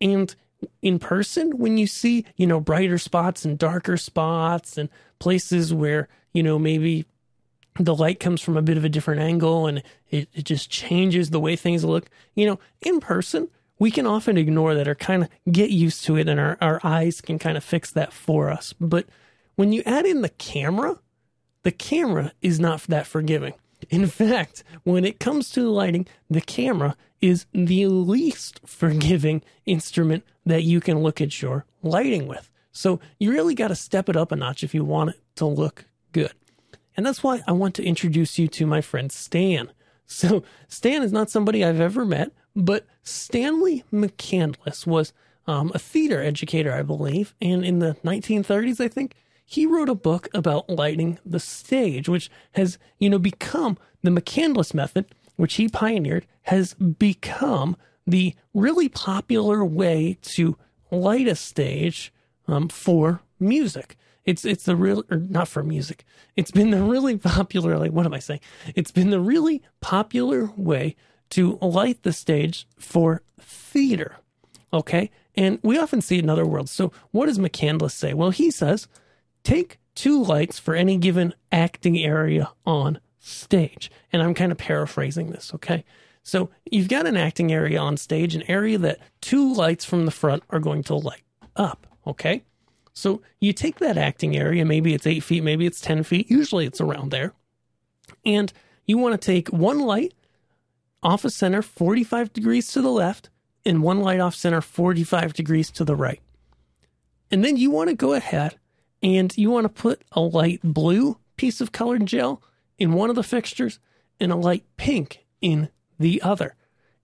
And 0.00 0.34
in 0.82 0.98
person, 0.98 1.58
when 1.58 1.78
you 1.78 1.86
see, 1.86 2.24
you 2.36 2.46
know, 2.46 2.60
brighter 2.60 2.98
spots 2.98 3.44
and 3.44 3.58
darker 3.58 3.96
spots 3.96 4.76
and 4.76 4.88
places 5.18 5.72
where, 5.72 6.08
you 6.32 6.42
know, 6.42 6.58
maybe 6.58 7.04
the 7.78 7.94
light 7.94 8.20
comes 8.20 8.40
from 8.40 8.56
a 8.56 8.62
bit 8.62 8.76
of 8.76 8.84
a 8.84 8.88
different 8.88 9.20
angle 9.20 9.66
and 9.66 9.82
it, 10.10 10.28
it 10.34 10.44
just 10.44 10.70
changes 10.70 11.30
the 11.30 11.40
way 11.40 11.56
things 11.56 11.84
look, 11.84 12.08
you 12.34 12.46
know, 12.46 12.58
in 12.80 13.00
person, 13.00 13.48
we 13.78 13.90
can 13.90 14.06
often 14.06 14.36
ignore 14.36 14.74
that 14.74 14.88
or 14.88 14.94
kind 14.94 15.22
of 15.22 15.28
get 15.50 15.70
used 15.70 16.04
to 16.04 16.16
it 16.16 16.28
and 16.28 16.40
our, 16.40 16.58
our 16.60 16.80
eyes 16.82 17.20
can 17.20 17.38
kind 17.38 17.56
of 17.56 17.62
fix 17.62 17.92
that 17.92 18.12
for 18.12 18.50
us. 18.50 18.74
But 18.80 19.06
when 19.54 19.72
you 19.72 19.82
add 19.86 20.06
in 20.06 20.22
the 20.22 20.28
camera, 20.28 20.98
the 21.62 21.70
camera 21.70 22.32
is 22.42 22.58
not 22.58 22.82
that 22.82 23.06
forgiving. 23.06 23.54
In 23.90 24.06
fact, 24.08 24.64
when 24.82 25.04
it 25.04 25.20
comes 25.20 25.50
to 25.50 25.68
lighting, 25.68 26.06
the 26.28 26.40
camera 26.40 26.96
is 27.20 27.46
the 27.52 27.86
least 27.86 28.60
forgiving 28.64 29.42
instrument 29.66 30.24
that 30.46 30.62
you 30.62 30.80
can 30.80 31.00
look 31.00 31.20
at 31.20 31.42
your 31.42 31.64
lighting 31.82 32.26
with. 32.26 32.50
So 32.72 33.00
you 33.18 33.32
really 33.32 33.54
got 33.54 33.68
to 33.68 33.74
step 33.74 34.08
it 34.08 34.16
up 34.16 34.32
a 34.32 34.36
notch 34.36 34.62
if 34.62 34.74
you 34.74 34.84
want 34.84 35.10
it 35.10 35.20
to 35.36 35.46
look 35.46 35.86
good. 36.12 36.32
And 36.96 37.04
that's 37.04 37.22
why 37.22 37.42
I 37.46 37.52
want 37.52 37.74
to 37.76 37.84
introduce 37.84 38.38
you 38.38 38.48
to 38.48 38.66
my 38.66 38.80
friend 38.80 39.10
Stan. 39.10 39.72
So 40.10 40.42
Stan 40.68 41.02
is 41.02 41.12
not 41.12 41.28
somebody 41.28 41.62
I've 41.62 41.80
ever 41.80 42.04
met, 42.04 42.32
but 42.56 42.86
Stanley 43.02 43.84
McCandless 43.92 44.86
was 44.86 45.12
um, 45.46 45.70
a 45.74 45.78
theater 45.78 46.22
educator, 46.22 46.72
I 46.72 46.82
believe. 46.82 47.34
And 47.42 47.62
in 47.64 47.78
the 47.80 47.94
1930s, 48.04 48.80
I 48.80 48.88
think, 48.88 49.14
he 49.44 49.64
wrote 49.64 49.88
a 49.88 49.94
book 49.94 50.28
about 50.34 50.68
lighting 50.68 51.18
the 51.24 51.40
stage, 51.40 52.08
which 52.08 52.30
has, 52.52 52.78
you 52.98 53.08
know, 53.08 53.18
become 53.18 53.78
the 54.02 54.10
McCandless 54.10 54.74
method, 54.74 55.06
which 55.38 55.54
he 55.54 55.68
pioneered, 55.68 56.26
has 56.42 56.74
become 56.74 57.76
the 58.06 58.34
really 58.52 58.88
popular 58.88 59.64
way 59.64 60.18
to 60.20 60.58
light 60.90 61.28
a 61.28 61.36
stage 61.36 62.12
um, 62.48 62.68
for 62.68 63.22
music. 63.38 63.96
It's 64.24 64.44
it's 64.44 64.64
the 64.64 64.74
real 64.74 65.04
or 65.10 65.18
not 65.18 65.46
for 65.46 65.62
music. 65.62 66.04
It's 66.36 66.50
been 66.50 66.70
the 66.70 66.82
really 66.82 67.16
popular 67.36 67.78
like 67.78 67.92
what 67.92 68.04
am 68.04 68.12
I 68.12 68.18
saying? 68.18 68.40
It's 68.74 68.90
been 68.90 69.10
the 69.10 69.20
really 69.20 69.62
popular 69.80 70.50
way 70.56 70.96
to 71.30 71.56
light 71.62 72.02
the 72.02 72.12
stage 72.12 72.66
for 72.76 73.22
theater. 73.40 74.16
Okay? 74.72 75.10
And 75.36 75.60
we 75.62 75.78
often 75.78 76.00
see 76.00 76.18
it 76.18 76.24
in 76.24 76.30
other 76.30 76.44
worlds. 76.44 76.72
So 76.72 76.92
what 77.12 77.26
does 77.26 77.38
McCandless 77.38 77.92
say? 77.92 78.12
Well, 78.12 78.30
he 78.30 78.50
says 78.50 78.88
take 79.44 79.78
two 79.94 80.20
lights 80.20 80.58
for 80.58 80.74
any 80.74 80.96
given 80.96 81.32
acting 81.52 81.96
area 81.96 82.50
on 82.66 82.98
stage. 83.18 83.90
And 84.12 84.22
I'm 84.22 84.34
kind 84.34 84.52
of 84.52 84.58
paraphrasing 84.58 85.30
this, 85.30 85.52
okay? 85.54 85.84
So 86.22 86.50
you've 86.70 86.88
got 86.88 87.06
an 87.06 87.16
acting 87.16 87.52
area 87.52 87.78
on 87.78 87.96
stage, 87.96 88.34
an 88.34 88.48
area 88.48 88.78
that 88.78 89.00
two 89.20 89.52
lights 89.54 89.84
from 89.84 90.04
the 90.04 90.10
front 90.10 90.42
are 90.50 90.60
going 90.60 90.82
to 90.84 90.94
light 90.94 91.22
up, 91.56 91.86
okay? 92.06 92.42
So 92.92 93.22
you 93.40 93.52
take 93.52 93.78
that 93.78 93.96
acting 93.96 94.36
area, 94.36 94.64
maybe 94.64 94.92
it's 94.92 95.06
eight 95.06 95.22
feet, 95.22 95.42
maybe 95.42 95.66
it's 95.66 95.80
10 95.80 96.02
feet, 96.02 96.30
usually 96.30 96.66
it's 96.66 96.80
around 96.80 97.10
there, 97.10 97.32
and 98.24 98.52
you 98.86 98.98
want 98.98 99.20
to 99.20 99.24
take 99.24 99.48
one 99.48 99.78
light 99.80 100.14
off 101.02 101.24
of 101.24 101.32
center 101.32 101.62
45 101.62 102.32
degrees 102.32 102.72
to 102.72 102.82
the 102.82 102.90
left 102.90 103.30
and 103.64 103.82
one 103.82 104.00
light 104.00 104.20
off 104.20 104.34
center 104.34 104.60
45 104.60 105.32
degrees 105.32 105.70
to 105.70 105.84
the 105.84 105.94
right. 105.94 106.20
And 107.30 107.44
then 107.44 107.56
you 107.56 107.70
want 107.70 107.90
to 107.90 107.94
go 107.94 108.14
ahead 108.14 108.56
and 109.02 109.36
you 109.36 109.50
want 109.50 109.64
to 109.64 109.82
put 109.82 110.02
a 110.12 110.20
light 110.20 110.60
blue 110.64 111.18
piece 111.36 111.60
of 111.60 111.72
colored 111.72 112.06
gel 112.06 112.42
in 112.78 112.92
one 112.92 113.10
of 113.10 113.16
the 113.16 113.22
fixtures 113.22 113.78
and 114.20 114.32
a 114.32 114.36
light 114.36 114.64
pink 114.76 115.24
in 115.40 115.68
the 115.98 116.22
other. 116.22 116.54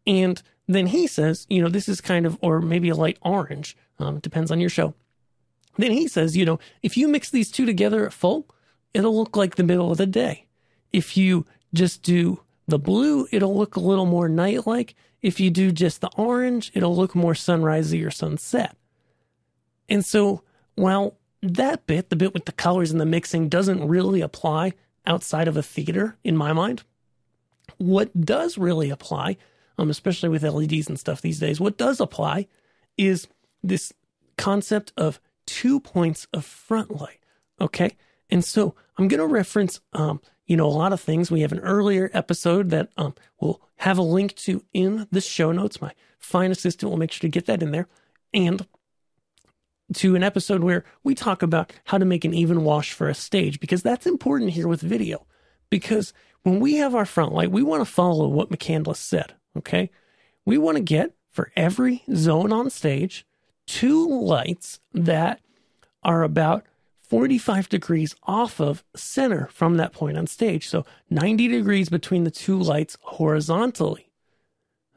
And 0.07 0.43
then 0.67 0.87
he 0.89 1.07
says, 1.07 1.47
you 1.49 1.63
know, 1.63 1.69
this 1.69 1.89
is 1.89 2.01
kind 2.01 2.27
of, 2.27 2.39
or 2.41 2.61
maybe 2.61 2.89
a 2.89 2.95
light 2.95 3.19
orange, 3.23 3.77
um, 3.99 4.19
depends 4.19 4.51
on 4.51 4.61
your 4.61 4.71
show. 4.71 4.95
Then 5.77 5.91
he 5.91 6.09
says, 6.09 6.37
you 6.37 6.45
know, 6.45 6.59
if 6.83 6.97
you 6.97 7.09
mix 7.09 7.31
these 7.31 7.51
two 7.51 7.67
together 7.67 8.07
at 8.07 8.13
full, 8.13 8.47
it'll 8.93 9.17
look 9.17 9.37
like 9.37 9.57
the 9.57 9.65
middle 9.65 9.91
of 9.91 9.99
the 9.99 10.07
day. 10.07 10.47
If 10.93 11.17
you 11.17 11.47
just 11.73 12.03
do 12.03 12.41
the 12.69 12.79
blue, 12.79 13.27
it'll 13.33 13.57
look 13.57 13.77
a 13.77 13.81
little 13.81 14.07
more 14.07 14.29
night 14.29 14.67
like. 14.67 14.95
If 15.21 15.41
you 15.41 15.51
do 15.51 15.73
just 15.73 16.01
the 16.01 16.11
orange, 16.17 16.71
it'll 16.75 16.95
look 16.95 17.15
more 17.15 17.33
sunrisey 17.33 18.07
or 18.07 18.11
sunset. 18.11 18.77
And 19.89 20.05
so 20.05 20.43
while 20.77 21.17
that 21.43 21.87
bit, 21.87 22.11
the 22.11 22.17
bit 22.17 22.33
with 22.33 22.45
the 22.45 22.53
colors 22.53 22.91
and 22.91 23.01
the 23.01 23.07
mixing, 23.07 23.49
doesn't 23.49 23.87
really 23.87 24.21
apply 24.21 24.75
outside 25.07 25.49
of 25.49 25.57
a 25.57 25.63
theater 25.63 26.17
in 26.25 26.37
my 26.37 26.53
mind. 26.53 26.83
What 27.79 28.21
does 28.21 28.59
really 28.59 28.91
apply, 28.91 29.37
um, 29.79 29.91
especially 29.91 30.29
with 30.29 30.43
LEDs 30.43 30.89
and 30.89 30.99
stuff 30.99 31.21
these 31.21 31.41
days, 31.41 31.61
what 31.61 31.79
does 31.79 32.01
apply 32.01 32.47
is 32.97 33.27
this 33.63 33.93
concept 34.37 34.93
of 34.97 35.21
two 35.47 35.81
points 35.81 36.27
of 36.33 36.45
front 36.45 36.95
light. 36.95 37.21
Okay. 37.61 37.97
And 38.31 38.45
so 38.45 38.75
I'm 38.97 39.09
going 39.09 39.21
to 39.21 39.27
reference, 39.27 39.81
um, 39.93 40.21
you 40.47 40.57
know, 40.57 40.67
a 40.67 40.69
lot 40.69 40.93
of 40.93 41.01
things. 41.01 41.31
We 41.31 41.41
have 41.41 41.53
an 41.53 41.61
earlier 41.61 42.11
episode 42.13 42.71
that 42.71 42.91
um, 42.97 43.15
we'll 43.41 43.61
have 43.77 43.99
a 43.99 44.03
link 44.03 44.35
to 44.37 44.65
in 44.73 45.07
the 45.11 45.21
show 45.21 45.53
notes. 45.53 45.81
My 45.81 45.93
fine 46.19 46.51
assistant 46.51 46.91
will 46.91 46.99
make 46.99 47.13
sure 47.13 47.21
to 47.21 47.29
get 47.29 47.47
that 47.47 47.63
in 47.63 47.71
there. 47.71 47.89
And 48.33 48.67
to 49.93 50.17
an 50.17 50.23
episode 50.23 50.63
where 50.63 50.85
we 51.03 51.15
talk 51.15 51.43
about 51.43 51.73
how 51.85 51.99
to 51.99 52.05
make 52.05 52.25
an 52.25 52.35
even 52.35 52.65
wash 52.65 52.93
for 52.93 53.09
a 53.09 53.15
stage 53.15 53.61
because 53.61 53.83
that's 53.83 54.07
important 54.07 54.51
here 54.51 54.67
with 54.67 54.81
video. 54.81 55.27
Because 55.71 56.13
when 56.43 56.61
we 56.61 56.77
have 56.77 56.95
our 56.95 57.05
front 57.05 57.33
light, 57.33 57.51
we 57.51 57.63
want 57.63 57.81
to 57.81 57.93
follow 57.93 58.29
what 58.29 58.51
McCandless 58.51 58.97
said. 58.97 59.35
Okay. 59.57 59.91
We 60.47 60.59
want 60.59 60.77
to 60.77 60.83
get 60.83 61.15
for 61.31 61.51
every 61.57 62.03
zone 62.15 62.53
on 62.53 62.71
stage 62.71 63.27
two 63.67 64.07
lights 64.09 64.81
that 64.93 65.41
are 66.03 66.23
about 66.23 66.65
45 67.01 67.69
degrees 67.69 68.15
off 68.25 68.61
of 68.61 68.85
center 68.95 69.49
from 69.53 69.77
that 69.77 69.93
point 69.93 70.19
on 70.19 70.27
stage. 70.27 70.69
So 70.69 70.85
90 71.11 71.49
degrees 71.49 71.89
between 71.89 72.25
the 72.25 72.31
two 72.31 72.59
lights 72.59 72.97
horizontally. 73.03 74.11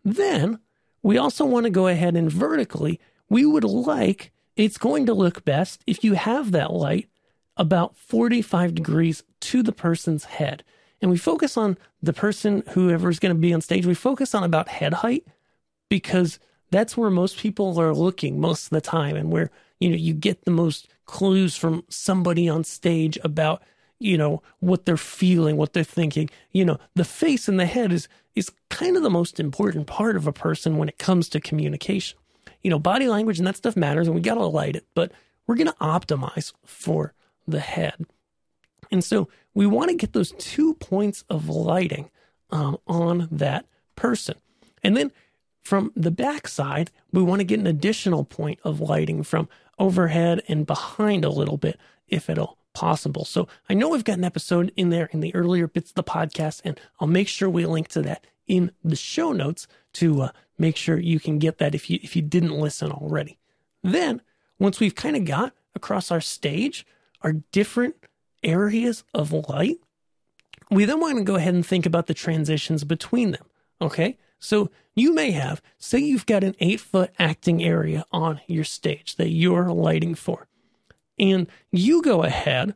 Then 0.04 0.60
we 1.04 1.18
also 1.18 1.46
want 1.46 1.66
to 1.66 1.70
go 1.70 1.88
ahead 1.88 2.16
and 2.16 2.32
vertically, 2.32 3.00
we 3.30 3.46
would 3.46 3.64
like 3.64 4.32
it's 4.58 4.78
going 4.78 5.06
to 5.06 5.14
look 5.14 5.46
best 5.46 5.84
if 5.88 6.04
you 6.04 6.14
have 6.14 6.52
that 6.52 6.74
light 6.74 7.08
about 7.56 7.96
45 7.96 8.76
degrees 8.76 9.24
to 9.40 9.64
the 9.64 9.72
person's 9.72 10.26
head. 10.26 10.64
And 11.02 11.12
we 11.12 11.18
focus 11.18 11.58
on 11.58 11.78
the 12.02 12.14
person, 12.14 12.64
whoever's 12.70 13.20
going 13.20 13.34
to 13.34 13.40
be 13.40 13.54
on 13.54 13.62
stage, 13.62 13.86
we 13.86 13.94
focus 13.94 14.34
on 14.34 14.44
about 14.44 14.68
head 14.68 14.96
height 14.96 15.26
because 15.90 16.40
that's 16.72 16.98
where 16.98 17.10
most 17.10 17.38
people 17.38 17.80
are 17.80 17.94
looking 17.94 18.42
most 18.42 18.66
of 18.66 18.70
the 18.72 18.82
time 18.82 19.16
and 19.16 19.32
where, 19.32 19.52
you 19.80 19.90
know, 19.90 19.96
you 19.96 20.14
get 20.14 20.44
the 20.44 20.52
most 20.52 20.88
clues 21.06 21.56
from 21.56 21.84
somebody 21.88 22.50
on 22.50 22.64
stage 22.64 23.18
about, 23.24 23.62
you 24.00 24.18
know, 24.18 24.42
what 24.60 24.86
they're 24.86 24.98
feeling, 24.98 25.56
what 25.56 25.74
they're 25.74 25.84
thinking. 25.84 26.30
You 26.52 26.66
know, 26.66 26.78
the 26.96 27.06
face 27.06 27.48
and 27.48 27.60
the 27.60 27.66
head 27.66 27.92
is 27.92 28.08
is 28.36 28.52
kind 28.70 28.96
of 28.96 29.04
the 29.04 29.10
most 29.10 29.40
important 29.40 29.88
part 29.88 30.16
of 30.16 30.28
a 30.28 30.34
person 30.34 30.78
when 30.78 30.90
it 30.90 31.00
comes 31.00 31.28
to 31.30 31.40
communication. 31.40 32.18
You 32.64 32.70
know, 32.70 32.80
body 32.80 33.08
language 33.08 33.40
and 33.40 33.48
that 33.48 33.58
stuff 33.58 33.76
matters 33.76 34.08
and 34.08 34.16
we 34.16 34.22
got 34.22 34.36
to 34.36 34.46
light 34.46 34.76
it, 34.76 34.86
but 34.94 35.12
we're 35.46 35.56
going 35.56 35.68
to 35.68 35.74
optimize 35.76 36.54
for 36.66 37.14
the 37.48 37.60
head. 37.60 38.06
And 38.92 39.04
so 39.04 39.30
we 39.54 39.66
want 39.66 39.90
to 39.90 39.96
get 39.96 40.14
those 40.14 40.34
two 40.34 40.74
points 40.76 41.24
of 41.30 41.50
lighting 41.50 42.10
um, 42.52 42.78
on 42.88 43.28
that 43.32 43.66
person. 43.96 44.36
And 44.84 44.96
then 44.96 45.12
from 45.64 45.92
the 45.96 46.12
back 46.12 46.48
side, 46.48 46.92
we 47.12 47.22
want 47.22 47.40
to 47.40 47.46
get 47.46 47.60
an 47.60 47.68
additional 47.68 48.24
point 48.24 48.60
of 48.64 48.80
lighting 48.80 49.24
from 49.24 49.50
overhead 49.80 50.42
and 50.48 50.66
behind 50.66 51.26
a 51.26 51.30
little 51.30 51.58
bit, 51.58 51.80
if 52.08 52.30
at 52.30 52.40
all 52.40 52.58
possible. 52.74 53.26
So 53.26 53.48
I 53.70 53.74
know 53.74 53.90
we've 53.90 54.04
got 54.04 54.18
an 54.18 54.24
episode 54.24 54.72
in 54.78 54.92
there 54.92 55.10
in 55.12 55.20
the 55.20 55.34
earlier 55.36 55.68
bits 55.68 55.92
of 55.92 55.96
the 55.96 56.04
podcast, 56.04 56.62
and 56.64 56.80
I'll 57.00 57.08
make 57.08 57.28
sure 57.28 57.50
we 57.50 57.66
link 57.66 57.88
to 57.90 58.02
that 58.04 58.26
in 58.48 58.72
the 58.84 58.96
show 58.96 59.32
notes 59.32 59.68
to 59.94 60.22
uh, 60.22 60.30
make 60.58 60.78
sure 60.78 60.98
you 60.98 61.20
can 61.20 61.40
get 61.40 61.58
that 61.58 61.76
if 61.76 61.90
you 61.90 62.00
if 62.02 62.16
you 62.16 62.22
didn't 62.22 62.60
listen 62.60 62.92
already. 62.92 63.38
Then 63.84 64.22
once 64.60 64.80
we've 64.80 64.96
kind 64.96 65.16
of 65.16 65.26
got 65.26 65.54
across 65.76 66.12
our 66.12 66.22
stage 66.22 66.86
our 67.22 67.34
different 67.52 67.96
areas 68.44 69.04
of 69.14 69.32
light, 69.50 69.78
we 70.70 70.86
then 70.86 71.00
want 71.00 71.18
to 71.18 71.24
go 71.24 71.36
ahead 71.36 71.54
and 71.54 71.66
think 71.66 71.86
about 71.86 72.08
the 72.08 72.14
transitions 72.14 72.84
between 72.84 73.32
them. 73.32 73.46
Okay. 73.82 74.18
So 74.40 74.70
you 74.96 75.14
may 75.14 75.32
have, 75.32 75.62
say 75.80 76.00
you've 76.00 76.26
got 76.26 76.44
an 76.44 76.56
eight 76.60 76.80
foot 76.80 77.12
acting 77.18 77.64
area 77.64 78.06
on 78.12 78.42
your 78.48 78.64
stage 78.64 79.16
that 79.16 79.30
you're 79.30 79.72
lighting 79.72 80.16
for. 80.16 80.48
And 81.18 81.48
you 81.72 82.02
go 82.02 82.24
ahead 82.24 82.76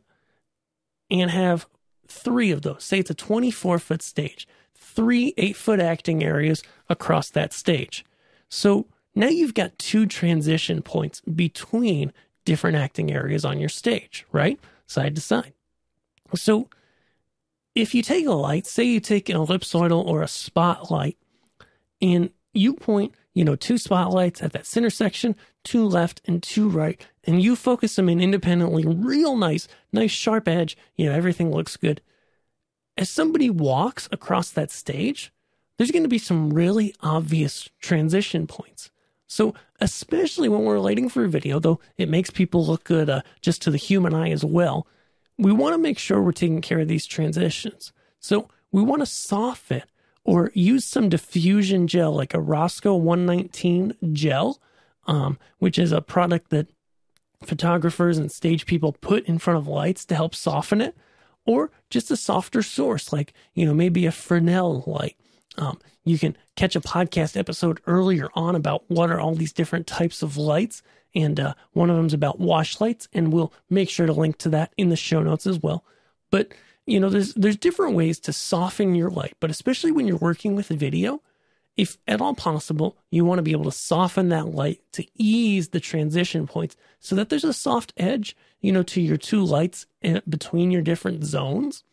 and 1.10 1.30
have 1.30 1.66
three 2.08 2.50
of 2.50 2.62
those. 2.62 2.82
Say 2.84 2.98
it's 2.98 3.10
a 3.10 3.14
24 3.14 3.78
foot 3.78 4.02
stage, 4.02 4.48
three 4.82 5.32
eight 5.36 5.56
foot 5.56 5.80
acting 5.80 6.22
areas 6.22 6.62
across 6.88 7.30
that 7.30 7.52
stage. 7.52 8.04
So 8.48 8.86
now 9.14 9.28
you've 9.28 9.54
got 9.54 9.78
two 9.78 10.06
transition 10.06 10.82
points 10.82 11.20
between 11.20 12.12
different 12.44 12.76
acting 12.76 13.12
areas 13.12 13.44
on 13.44 13.60
your 13.60 13.68
stage, 13.68 14.26
right? 14.32 14.58
Side 14.86 15.14
to 15.14 15.20
side. 15.20 15.52
So 16.34 16.68
if 17.74 17.94
you 17.94 18.02
take 18.02 18.26
a 18.26 18.32
light, 18.32 18.66
say 18.66 18.84
you 18.84 19.00
take 19.00 19.28
an 19.28 19.36
ellipsoidal 19.36 20.04
or 20.04 20.22
a 20.22 20.28
spotlight, 20.28 21.16
and 22.00 22.30
you 22.52 22.74
point, 22.74 23.14
you 23.32 23.44
know, 23.44 23.56
two 23.56 23.78
spotlights 23.78 24.42
at 24.42 24.52
that 24.52 24.66
center 24.66 24.90
section, 24.90 25.36
two 25.64 25.86
left 25.86 26.20
and 26.26 26.42
two 26.42 26.68
right, 26.68 27.06
and 27.24 27.40
you 27.40 27.56
focus 27.56 27.96
them 27.96 28.08
in 28.08 28.20
independently, 28.20 28.84
real 28.84 29.36
nice, 29.36 29.68
nice 29.92 30.10
sharp 30.10 30.48
edge, 30.48 30.76
you 30.96 31.06
know, 31.06 31.12
everything 31.12 31.50
looks 31.50 31.76
good. 31.76 32.02
As 32.96 33.08
somebody 33.08 33.48
walks 33.48 34.08
across 34.12 34.50
that 34.50 34.70
stage, 34.70 35.32
there's 35.76 35.90
going 35.90 36.02
to 36.02 36.08
be 36.08 36.18
some 36.18 36.52
really 36.52 36.94
obvious 37.00 37.68
transition 37.80 38.46
points. 38.46 38.90
So, 39.26 39.54
especially 39.80 40.48
when 40.48 40.62
we're 40.64 40.78
lighting 40.78 41.08
for 41.08 41.24
a 41.24 41.28
video, 41.28 41.58
though 41.58 41.80
it 41.96 42.10
makes 42.10 42.28
people 42.28 42.66
look 42.66 42.84
good 42.84 43.08
uh, 43.08 43.22
just 43.40 43.62
to 43.62 43.70
the 43.70 43.78
human 43.78 44.12
eye 44.14 44.30
as 44.30 44.44
well, 44.44 44.86
we 45.38 45.52
want 45.52 45.72
to 45.74 45.78
make 45.78 45.98
sure 45.98 46.20
we're 46.20 46.32
taking 46.32 46.60
care 46.60 46.80
of 46.80 46.88
these 46.88 47.06
transitions. 47.06 47.92
So 48.20 48.48
we 48.70 48.82
want 48.82 49.00
to 49.00 49.06
soften 49.06 49.82
or 50.24 50.52
use 50.54 50.84
some 50.84 51.08
diffusion 51.08 51.86
gel 51.86 52.12
like 52.14 52.34
a 52.34 52.40
Rosco 52.40 52.94
119 52.94 53.94
gel, 54.12 54.60
um, 55.06 55.38
which 55.58 55.78
is 55.78 55.92
a 55.92 56.02
product 56.02 56.50
that 56.50 56.68
photographers 57.42 58.18
and 58.18 58.30
stage 58.30 58.66
people 58.66 58.92
put 58.92 59.26
in 59.26 59.38
front 59.38 59.58
of 59.58 59.66
lights 59.66 60.04
to 60.04 60.14
help 60.14 60.34
soften 60.34 60.80
it, 60.80 60.96
or 61.46 61.70
just 61.90 62.10
a 62.10 62.16
softer 62.16 62.62
source 62.62 63.12
like, 63.12 63.32
you 63.54 63.66
know, 63.66 63.74
maybe 63.74 64.06
a 64.06 64.12
Fresnel 64.12 64.84
light. 64.86 65.16
Um, 65.58 65.78
you 66.04 66.18
can 66.18 66.36
catch 66.56 66.74
a 66.76 66.80
podcast 66.80 67.36
episode 67.36 67.80
earlier 67.86 68.28
on 68.34 68.56
about 68.56 68.84
what 68.88 69.10
are 69.10 69.20
all 69.20 69.34
these 69.34 69.52
different 69.52 69.86
types 69.86 70.22
of 70.22 70.36
lights 70.36 70.82
and 71.14 71.38
uh, 71.38 71.54
one 71.72 71.90
of 71.90 71.96
them 71.96 72.06
is 72.06 72.14
about 72.14 72.40
wash 72.40 72.80
lights, 72.80 73.08
and 73.12 73.32
we'll 73.32 73.52
make 73.68 73.90
sure 73.90 74.06
to 74.06 74.12
link 74.12 74.38
to 74.38 74.48
that 74.50 74.72
in 74.76 74.88
the 74.88 74.96
show 74.96 75.22
notes 75.22 75.46
as 75.46 75.58
well. 75.58 75.84
But 76.30 76.52
you 76.86 76.98
know, 76.98 77.10
there's 77.10 77.34
there's 77.34 77.56
different 77.56 77.94
ways 77.94 78.18
to 78.20 78.32
soften 78.32 78.94
your 78.94 79.10
light, 79.10 79.34
but 79.40 79.50
especially 79.50 79.92
when 79.92 80.06
you're 80.06 80.16
working 80.16 80.56
with 80.56 80.70
a 80.70 80.76
video, 80.76 81.22
if 81.76 81.96
at 82.06 82.20
all 82.20 82.34
possible, 82.34 82.96
you 83.10 83.24
want 83.24 83.38
to 83.38 83.42
be 83.42 83.52
able 83.52 83.64
to 83.64 83.72
soften 83.72 84.28
that 84.28 84.48
light 84.48 84.80
to 84.92 85.06
ease 85.16 85.68
the 85.68 85.80
transition 85.80 86.46
points 86.46 86.76
so 87.00 87.16
that 87.16 87.28
there's 87.28 87.44
a 87.44 87.52
soft 87.52 87.92
edge, 87.96 88.36
you 88.60 88.72
know, 88.72 88.82
to 88.82 89.00
your 89.00 89.16
two 89.16 89.42
lights 89.42 89.86
eh, 90.02 90.20
between 90.28 90.70
your 90.70 90.82
different 90.82 91.24
zones. 91.24 91.84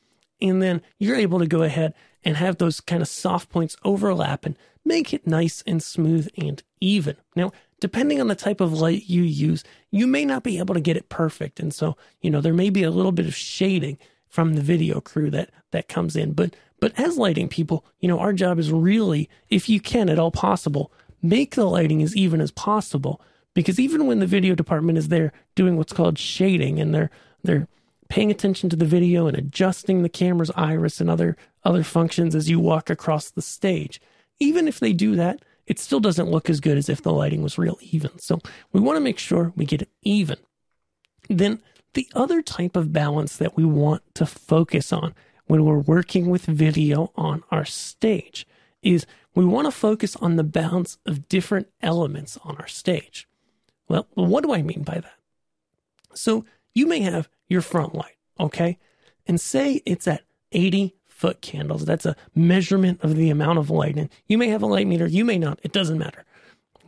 And 0.41 0.61
then 0.61 0.81
you're 0.99 1.15
able 1.15 1.39
to 1.39 1.47
go 1.47 1.63
ahead 1.63 1.93
and 2.23 2.37
have 2.37 2.57
those 2.57 2.81
kind 2.81 3.01
of 3.01 3.07
soft 3.07 3.49
points 3.49 3.77
overlap 3.83 4.45
and 4.45 4.57
make 4.85 5.13
it 5.13 5.27
nice 5.27 5.63
and 5.65 5.81
smooth 5.81 6.29
and 6.37 6.61
even. 6.81 7.15
Now, 7.35 7.51
depending 7.79 8.19
on 8.19 8.27
the 8.27 8.35
type 8.35 8.61
of 8.61 8.73
light 8.73 9.05
you 9.07 9.23
use, 9.23 9.63
you 9.91 10.07
may 10.07 10.25
not 10.25 10.43
be 10.43 10.57
able 10.57 10.73
to 10.73 10.81
get 10.81 10.97
it 10.97 11.09
perfect. 11.09 11.59
And 11.59 11.73
so, 11.73 11.95
you 12.21 12.29
know, 12.29 12.41
there 12.41 12.53
may 12.53 12.69
be 12.69 12.83
a 12.83 12.91
little 12.91 13.11
bit 13.11 13.25
of 13.25 13.35
shading 13.35 13.97
from 14.29 14.53
the 14.53 14.61
video 14.61 15.01
crew 15.01 15.29
that 15.31 15.49
that 15.71 15.87
comes 15.87 16.15
in. 16.15 16.33
But 16.33 16.55
but 16.79 16.97
as 16.97 17.17
lighting 17.17 17.49
people, 17.49 17.85
you 17.99 18.07
know, 18.07 18.19
our 18.19 18.33
job 18.33 18.57
is 18.57 18.71
really, 18.71 19.29
if 19.49 19.67
you 19.67 19.81
can 19.81 20.09
at 20.09 20.19
all 20.19 20.31
possible, 20.31 20.91
make 21.21 21.55
the 21.55 21.65
lighting 21.65 22.01
as 22.01 22.15
even 22.15 22.39
as 22.39 22.51
possible. 22.51 23.21
Because 23.53 23.79
even 23.79 24.07
when 24.07 24.19
the 24.19 24.27
video 24.27 24.55
department 24.55 24.97
is 24.97 25.09
there 25.09 25.33
doing 25.55 25.75
what's 25.75 25.93
called 25.93 26.17
shading 26.17 26.79
and 26.79 26.93
they're 26.93 27.09
they're 27.43 27.67
paying 28.07 28.31
attention 28.31 28.69
to 28.69 28.75
the 28.75 28.85
video 28.85 29.27
and 29.27 29.37
adjusting 29.37 30.01
the 30.01 30.09
camera's 30.09 30.51
iris 30.55 31.01
and 31.01 31.09
other 31.09 31.35
other 31.63 31.83
functions 31.83 32.35
as 32.35 32.49
you 32.49 32.59
walk 32.59 32.89
across 32.89 33.29
the 33.29 33.41
stage. 33.41 33.99
Even 34.39 34.67
if 34.67 34.79
they 34.79 34.93
do 34.93 35.15
that, 35.15 35.43
it 35.67 35.79
still 35.79 35.99
doesn't 35.99 36.31
look 36.31 36.49
as 36.49 36.59
good 36.59 36.77
as 36.77 36.89
if 36.89 37.01
the 37.01 37.11
lighting 37.11 37.43
was 37.43 37.57
real 37.57 37.77
even. 37.81 38.17
So 38.19 38.39
we 38.71 38.79
want 38.79 38.95
to 38.95 39.01
make 39.01 39.19
sure 39.19 39.51
we 39.55 39.65
get 39.65 39.81
it 39.81 39.89
even. 40.01 40.37
Then 41.29 41.61
the 41.93 42.07
other 42.13 42.41
type 42.41 42.75
of 42.75 42.93
balance 42.93 43.37
that 43.37 43.55
we 43.55 43.65
want 43.65 44.03
to 44.15 44.25
focus 44.25 44.93
on 44.93 45.13
when 45.47 45.65
we're 45.65 45.79
working 45.79 46.29
with 46.29 46.45
video 46.45 47.11
on 47.15 47.43
our 47.51 47.65
stage 47.65 48.45
is 48.81 49.05
we 49.33 49.45
want 49.45 49.65
to 49.65 49.71
focus 49.71 50.15
on 50.17 50.35
the 50.35 50.43
balance 50.43 50.97
of 51.05 51.27
different 51.27 51.67
elements 51.81 52.37
on 52.43 52.55
our 52.57 52.67
stage. 52.67 53.27
Well, 53.87 54.07
what 54.13 54.43
do 54.43 54.53
I 54.53 54.61
mean 54.61 54.83
by 54.83 54.99
that? 54.99 55.15
So 56.13 56.45
you 56.73 56.85
may 56.85 56.99
have 57.01 57.29
your 57.47 57.61
front 57.61 57.95
light, 57.95 58.17
okay? 58.39 58.77
And 59.25 59.41
say 59.41 59.81
it's 59.85 60.07
at 60.07 60.23
80 60.51 60.95
foot 61.07 61.41
candles. 61.41 61.85
That's 61.85 62.05
a 62.05 62.15
measurement 62.35 63.03
of 63.03 63.15
the 63.15 63.29
amount 63.29 63.59
of 63.59 63.69
light. 63.69 63.97
And 63.97 64.09
you 64.27 64.37
may 64.37 64.49
have 64.49 64.61
a 64.61 64.67
light 64.67 64.87
meter, 64.87 65.07
you 65.07 65.25
may 65.25 65.37
not, 65.37 65.59
it 65.63 65.71
doesn't 65.71 65.97
matter. 65.97 66.25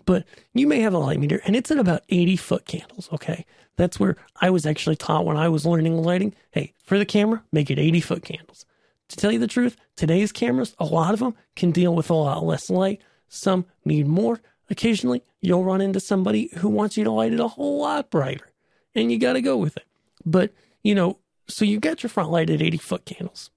But 0.06 0.26
you 0.54 0.68
may 0.68 0.80
have 0.82 0.94
a 0.94 0.98
light 0.98 1.20
meter 1.20 1.42
and 1.46 1.56
it's 1.56 1.72
at 1.72 1.78
about 1.78 2.04
80 2.10 2.36
foot 2.36 2.66
candles, 2.66 3.10
okay? 3.14 3.46
That's 3.78 4.00
where 4.00 4.18
I 4.40 4.50
was 4.50 4.66
actually 4.66 4.96
taught 4.96 5.26
when 5.26 5.38
I 5.38 5.50
was 5.50 5.66
learning 5.66 5.98
lighting. 5.98 6.34
Hey, 6.52 6.74
for 6.84 6.98
the 6.98 7.06
camera, 7.06 7.44
make 7.52 7.70
it 7.72 7.80
80 7.80 8.02
foot 8.02 8.24
candles. 8.24 8.66
To 9.10 9.18
tell 9.18 9.32
you 9.32 9.40
the 9.40 9.48
truth, 9.48 9.76
today's 9.96 10.32
cameras, 10.32 10.76
a 10.80 10.86
lot 10.86 11.14
of 11.14 11.20
them 11.20 11.36
can 11.56 11.72
deal 11.72 11.94
with 11.94 12.10
a 12.10 12.14
lot 12.14 12.46
less 12.46 12.70
light. 12.70 13.02
Some 13.28 13.66
need 13.84 14.08
more. 14.08 14.40
Occasionally, 14.70 15.24
you'll 15.42 15.66
run 15.66 15.82
into 15.82 16.00
somebody 16.00 16.50
who 16.58 16.70
wants 16.70 16.96
you 16.96 17.04
to 17.04 17.12
light 17.12 17.34
it 17.34 17.40
a 17.40 17.48
whole 17.48 17.82
lot 17.82 18.10
brighter, 18.10 18.52
and 18.96 19.12
you 19.12 19.20
got 19.20 19.34
to 19.34 19.42
go 19.42 19.58
with 19.58 19.76
it. 19.76 19.84
But, 20.26 20.54
you 20.82 20.96
know, 20.96 21.18
so 21.48 21.66
you 21.66 21.80
got 21.80 22.04
your 22.04 22.10
front 22.10 22.32
light 22.32 22.50
at 22.50 22.62
80 22.62 22.78
foot 22.78 23.06
candles. 23.06 23.50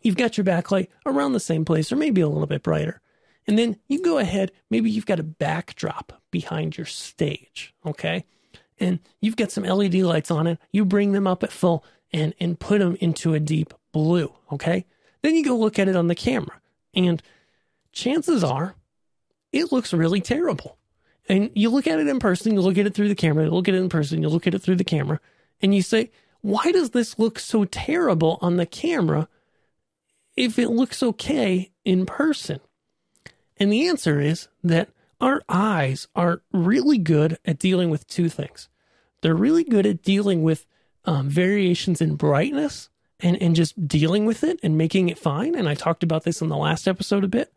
You've 0.00 0.16
got 0.16 0.38
your 0.38 0.44
backlight 0.46 0.88
around 1.04 1.32
the 1.32 1.40
same 1.40 1.64
place 1.64 1.92
or 1.92 1.96
maybe 1.96 2.22
a 2.22 2.28
little 2.28 2.46
bit 2.46 2.62
brighter. 2.62 3.02
And 3.46 3.58
then 3.58 3.76
you 3.88 4.02
go 4.02 4.18
ahead, 4.18 4.52
maybe 4.70 4.90
you've 4.90 5.06
got 5.06 5.20
a 5.20 5.24
backdrop 5.24 6.20
behind 6.30 6.76
your 6.76 6.86
stage, 6.86 7.74
okay? 7.84 8.24
And 8.78 9.00
you've 9.20 9.36
got 9.36 9.50
some 9.50 9.64
LED 9.64 9.94
lights 9.94 10.30
on 10.30 10.46
it. 10.46 10.58
You 10.72 10.84
bring 10.84 11.12
them 11.12 11.26
up 11.26 11.42
at 11.42 11.52
full 11.52 11.84
and 12.12 12.34
and 12.40 12.58
put 12.58 12.78
them 12.78 12.96
into 13.00 13.34
a 13.34 13.40
deep 13.40 13.74
blue, 13.92 14.32
okay? 14.52 14.86
Then 15.22 15.34
you 15.34 15.44
go 15.44 15.56
look 15.56 15.78
at 15.78 15.88
it 15.88 15.96
on 15.96 16.08
the 16.08 16.14
camera. 16.14 16.60
And 16.94 17.22
chances 17.92 18.42
are 18.42 18.74
it 19.52 19.72
looks 19.72 19.92
really 19.92 20.20
terrible. 20.20 20.78
And 21.28 21.50
you 21.54 21.70
look 21.70 21.86
at 21.86 22.00
it 22.00 22.08
in 22.08 22.18
person, 22.18 22.54
you 22.54 22.60
look 22.60 22.78
at 22.78 22.86
it 22.86 22.94
through 22.94 23.08
the 23.08 23.14
camera, 23.14 23.44
you 23.44 23.50
look 23.50 23.68
at 23.68 23.74
it 23.74 23.78
in 23.78 23.88
person, 23.88 24.22
you 24.22 24.28
look 24.28 24.46
at 24.46 24.54
it 24.54 24.62
through 24.62 24.76
the 24.76 24.84
camera, 24.84 25.20
and 25.62 25.74
you 25.74 25.82
say, 25.82 26.10
why 26.40 26.72
does 26.72 26.90
this 26.90 27.18
look 27.18 27.38
so 27.38 27.64
terrible 27.64 28.38
on 28.40 28.56
the 28.56 28.66
camera 28.66 29.28
if 30.36 30.58
it 30.58 30.70
looks 30.70 31.02
okay 31.02 31.70
in 31.84 32.06
person? 32.06 32.60
And 33.60 33.70
the 33.70 33.86
answer 33.86 34.20
is 34.20 34.48
that 34.64 34.88
our 35.20 35.42
eyes 35.48 36.08
are 36.16 36.40
really 36.50 36.96
good 36.96 37.38
at 37.44 37.58
dealing 37.58 37.90
with 37.90 38.06
two 38.06 38.30
things. 38.30 38.68
They're 39.20 39.34
really 39.34 39.64
good 39.64 39.84
at 39.84 40.02
dealing 40.02 40.42
with 40.42 40.66
um, 41.04 41.28
variations 41.28 42.00
in 42.00 42.16
brightness 42.16 42.88
and, 43.20 43.40
and 43.40 43.54
just 43.54 43.86
dealing 43.86 44.24
with 44.24 44.42
it 44.42 44.58
and 44.62 44.78
making 44.78 45.10
it 45.10 45.18
fine. 45.18 45.54
And 45.54 45.68
I 45.68 45.74
talked 45.74 46.02
about 46.02 46.24
this 46.24 46.40
in 46.40 46.48
the 46.48 46.56
last 46.56 46.88
episode 46.88 47.22
a 47.22 47.28
bit. 47.28 47.52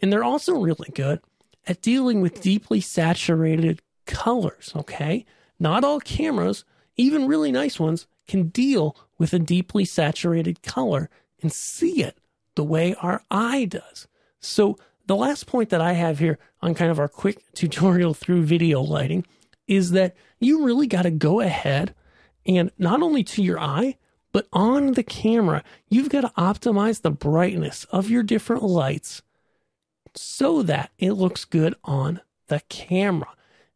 And 0.00 0.12
they're 0.12 0.24
also 0.24 0.54
really 0.54 0.90
good 0.94 1.20
at 1.66 1.80
dealing 1.80 2.20
with 2.20 2.42
deeply 2.42 2.82
saturated 2.82 3.80
colors. 4.06 4.72
Okay. 4.76 5.24
Not 5.58 5.84
all 5.84 6.00
cameras, 6.00 6.64
even 6.96 7.26
really 7.26 7.52
nice 7.52 7.78
ones, 7.80 8.06
can 8.28 8.48
deal 8.48 8.96
with 9.18 9.32
a 9.32 9.38
deeply 9.38 9.84
saturated 9.84 10.62
color 10.62 11.08
and 11.40 11.52
see 11.52 12.02
it 12.02 12.18
the 12.54 12.64
way 12.64 12.94
our 12.94 13.22
eye 13.30 13.64
does. 13.64 14.06
So 14.40 14.78
the 15.10 15.16
last 15.16 15.48
point 15.48 15.70
that 15.70 15.80
I 15.80 15.94
have 15.94 16.20
here 16.20 16.38
on 16.62 16.72
kind 16.72 16.88
of 16.88 17.00
our 17.00 17.08
quick 17.08 17.42
tutorial 17.54 18.14
through 18.14 18.44
video 18.44 18.80
lighting 18.80 19.26
is 19.66 19.90
that 19.90 20.14
you 20.38 20.64
really 20.64 20.86
got 20.86 21.02
to 21.02 21.10
go 21.10 21.40
ahead 21.40 21.96
and 22.46 22.70
not 22.78 23.02
only 23.02 23.24
to 23.24 23.42
your 23.42 23.58
eye, 23.58 23.96
but 24.30 24.46
on 24.52 24.92
the 24.92 25.02
camera, 25.02 25.64
you've 25.88 26.10
got 26.10 26.20
to 26.20 26.32
optimize 26.38 27.02
the 27.02 27.10
brightness 27.10 27.84
of 27.90 28.08
your 28.08 28.22
different 28.22 28.62
lights 28.62 29.22
so 30.14 30.62
that 30.62 30.92
it 30.96 31.12
looks 31.12 31.44
good 31.44 31.74
on 31.82 32.20
the 32.46 32.60
camera. 32.68 33.30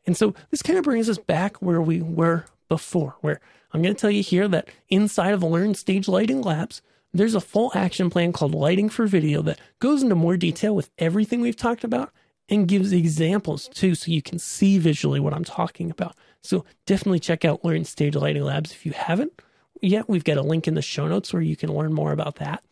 And 0.06 0.16
so 0.16 0.34
this 0.52 0.62
kind 0.62 0.78
of 0.78 0.84
brings 0.84 1.08
us 1.08 1.18
back 1.18 1.56
where 1.56 1.82
we 1.82 2.00
were 2.00 2.44
before, 2.68 3.16
where 3.22 3.40
I'm 3.72 3.82
going 3.82 3.94
to 3.94 4.00
tell 4.00 4.10
you 4.10 4.22
here 4.22 4.46
that 4.46 4.68
inside 4.88 5.34
of 5.34 5.42
Learn 5.42 5.74
Stage 5.74 6.06
Lighting 6.06 6.42
Labs, 6.42 6.80
there's 7.14 7.34
a 7.36 7.40
full 7.40 7.70
action 7.74 8.10
plan 8.10 8.32
called 8.32 8.54
Lighting 8.54 8.88
for 8.88 9.06
Video 9.06 9.40
that 9.42 9.60
goes 9.78 10.02
into 10.02 10.16
more 10.16 10.36
detail 10.36 10.74
with 10.74 10.90
everything 10.98 11.40
we've 11.40 11.56
talked 11.56 11.84
about 11.84 12.12
and 12.48 12.68
gives 12.68 12.92
examples 12.92 13.68
too 13.68 13.94
so 13.94 14.10
you 14.10 14.20
can 14.20 14.38
see 14.38 14.78
visually 14.78 15.20
what 15.20 15.32
I'm 15.32 15.44
talking 15.44 15.90
about. 15.90 16.16
So 16.42 16.64
definitely 16.86 17.20
check 17.20 17.44
out 17.44 17.64
Learn 17.64 17.84
Stage 17.84 18.16
Lighting 18.16 18.42
Labs 18.42 18.72
if 18.72 18.84
you 18.84 18.92
haven't 18.92 19.32
yet. 19.80 20.08
We've 20.08 20.24
got 20.24 20.36
a 20.36 20.42
link 20.42 20.68
in 20.68 20.74
the 20.74 20.82
show 20.82 21.06
notes 21.06 21.32
where 21.32 21.40
you 21.40 21.56
can 21.56 21.72
learn 21.72 21.92
more 21.94 22.12
about 22.12 22.36
that. 22.36 22.62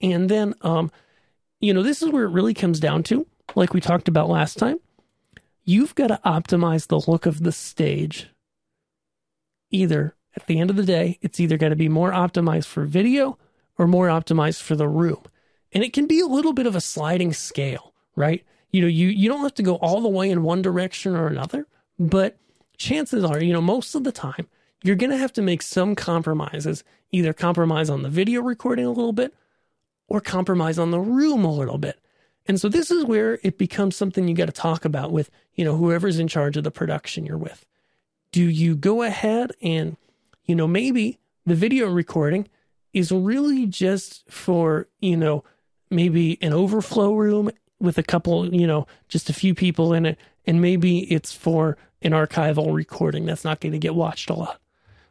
And 0.00 0.28
then, 0.28 0.54
um, 0.62 0.90
you 1.60 1.74
know, 1.74 1.82
this 1.82 2.00
is 2.00 2.10
where 2.10 2.24
it 2.24 2.30
really 2.30 2.54
comes 2.54 2.78
down 2.78 3.02
to, 3.04 3.26
like 3.56 3.74
we 3.74 3.80
talked 3.80 4.08
about 4.08 4.28
last 4.28 4.58
time. 4.58 4.78
You've 5.64 5.94
got 5.96 6.06
to 6.06 6.20
optimize 6.24 6.86
the 6.86 7.10
look 7.10 7.26
of 7.26 7.42
the 7.42 7.52
stage. 7.52 8.28
Either 9.70 10.14
at 10.34 10.46
the 10.46 10.60
end 10.60 10.70
of 10.70 10.76
the 10.76 10.84
day, 10.84 11.18
it's 11.20 11.40
either 11.40 11.58
got 11.58 11.70
to 11.70 11.76
be 11.76 11.88
more 11.88 12.12
optimized 12.12 12.66
for 12.66 12.84
video 12.84 13.36
or 13.78 13.86
more 13.86 14.08
optimized 14.08 14.60
for 14.60 14.76
the 14.76 14.88
room. 14.88 15.22
And 15.72 15.84
it 15.84 15.92
can 15.92 16.06
be 16.06 16.20
a 16.20 16.26
little 16.26 16.52
bit 16.52 16.66
of 16.66 16.74
a 16.74 16.80
sliding 16.80 17.32
scale, 17.32 17.94
right? 18.16 18.44
You 18.70 18.82
know, 18.82 18.88
you, 18.88 19.08
you 19.08 19.28
don't 19.28 19.42
have 19.42 19.54
to 19.54 19.62
go 19.62 19.76
all 19.76 20.00
the 20.00 20.08
way 20.08 20.30
in 20.30 20.42
one 20.42 20.60
direction 20.60 21.14
or 21.14 21.28
another, 21.28 21.66
but 21.98 22.36
chances 22.76 23.24
are, 23.24 23.42
you 23.42 23.52
know, 23.52 23.60
most 23.60 23.94
of 23.94 24.04
the 24.04 24.12
time, 24.12 24.48
you're 24.82 24.96
going 24.96 25.10
to 25.10 25.16
have 25.16 25.32
to 25.34 25.42
make 25.42 25.62
some 25.62 25.94
compromises, 25.94 26.84
either 27.10 27.32
compromise 27.32 27.90
on 27.90 28.02
the 28.02 28.08
video 28.08 28.42
recording 28.42 28.84
a 28.84 28.90
little 28.90 29.12
bit 29.12 29.34
or 30.08 30.20
compromise 30.20 30.78
on 30.78 30.90
the 30.90 31.00
room 31.00 31.44
a 31.44 31.54
little 31.54 31.78
bit. 31.78 31.98
And 32.46 32.60
so 32.60 32.68
this 32.68 32.90
is 32.90 33.04
where 33.04 33.38
it 33.42 33.58
becomes 33.58 33.94
something 33.94 34.26
you 34.26 34.34
got 34.34 34.46
to 34.46 34.52
talk 34.52 34.84
about 34.84 35.12
with, 35.12 35.30
you 35.54 35.64
know, 35.64 35.76
whoever's 35.76 36.18
in 36.18 36.28
charge 36.28 36.56
of 36.56 36.64
the 36.64 36.70
production 36.70 37.26
you're 37.26 37.36
with. 37.36 37.66
Do 38.32 38.42
you 38.42 38.74
go 38.74 39.02
ahead 39.02 39.52
and, 39.60 39.96
you 40.44 40.54
know, 40.54 40.66
maybe 40.66 41.18
the 41.44 41.54
video 41.54 41.90
recording 41.90 42.48
is 42.98 43.12
really 43.12 43.64
just 43.64 44.28
for, 44.28 44.88
you 44.98 45.16
know, 45.16 45.44
maybe 45.88 46.36
an 46.42 46.52
overflow 46.52 47.14
room 47.14 47.48
with 47.78 47.96
a 47.96 48.02
couple, 48.02 48.52
you 48.52 48.66
know, 48.66 48.88
just 49.08 49.30
a 49.30 49.32
few 49.32 49.54
people 49.54 49.94
in 49.94 50.04
it. 50.04 50.18
And 50.48 50.60
maybe 50.60 51.00
it's 51.12 51.32
for 51.32 51.78
an 52.02 52.10
archival 52.10 52.74
recording 52.74 53.24
that's 53.24 53.44
not 53.44 53.60
going 53.60 53.70
to 53.70 53.78
get 53.78 53.94
watched 53.94 54.30
a 54.30 54.34
lot. 54.34 54.60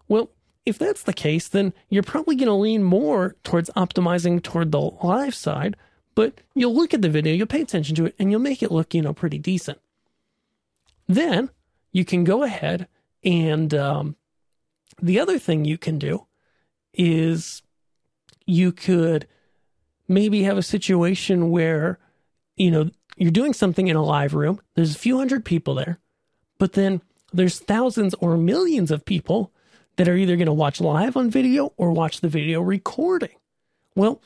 Well, 0.10 0.30
if 0.66 0.78
that's 0.78 1.04
the 1.04 1.14
case, 1.14 1.48
then 1.48 1.74
you're 1.88 2.04
probably 2.04 2.36
going 2.36 2.48
to 2.48 2.54
lean 2.54 2.84
more 2.84 3.38
towards 3.46 3.70
optimizing 3.78 4.44
toward 4.44 4.74
the 4.74 4.82
live 4.82 5.34
side, 5.34 5.78
but 6.14 6.42
you'll 6.56 6.76
look 6.76 6.94
at 6.94 7.02
the 7.02 7.10
video, 7.10 7.34
you'll 7.34 7.48
pay 7.48 7.62
attention 7.62 7.96
to 7.96 8.06
it, 8.08 8.16
and 8.20 8.32
you'll 8.32 8.42
make 8.42 8.62
it 8.62 8.72
look, 8.72 8.94
you 8.94 9.02
know, 9.02 9.14
pretty 9.14 9.40
decent. 9.40 9.80
Then 11.08 11.52
you 11.94 12.04
can 12.04 12.26
go 12.26 12.44
ahead 12.44 12.90
and 13.24 13.74
um, 13.74 14.18
the 15.02 15.22
other 15.22 15.40
thing 15.40 15.64
you 15.64 15.78
can 15.78 15.98
do 15.98 16.28
is 16.94 17.62
you 18.48 18.72
could 18.72 19.28
maybe 20.08 20.44
have 20.44 20.58
a 20.58 20.64
situation 20.64 21.52
where, 21.52 22.00
you 22.56 22.72
know, 22.72 22.90
you're 23.18 23.30
doing 23.30 23.54
something 23.54 23.88
in 23.88 23.96
a 23.96 24.04
live 24.04 24.34
room, 24.34 24.60
there's 24.76 24.96
a 24.96 25.00
few 25.00 25.18
hundred 25.18 25.46
people 25.46 25.76
there, 25.76 26.00
but 26.58 26.74
then 26.74 27.02
there's 27.34 27.60
thousands 27.60 28.16
or 28.16 28.38
millions 28.38 28.90
of 28.90 29.06
people 29.06 29.52
that 29.98 30.08
are 30.08 30.16
either 30.16 30.38
going 30.38 30.48
to 30.48 30.54
watch 30.54 30.80
live 30.80 31.18
on 31.18 31.30
video 31.30 31.74
or 31.78 31.92
watch 31.92 32.22
the 32.22 32.30
video 32.30 32.62
recording. 32.62 33.36
Well, 33.96 34.22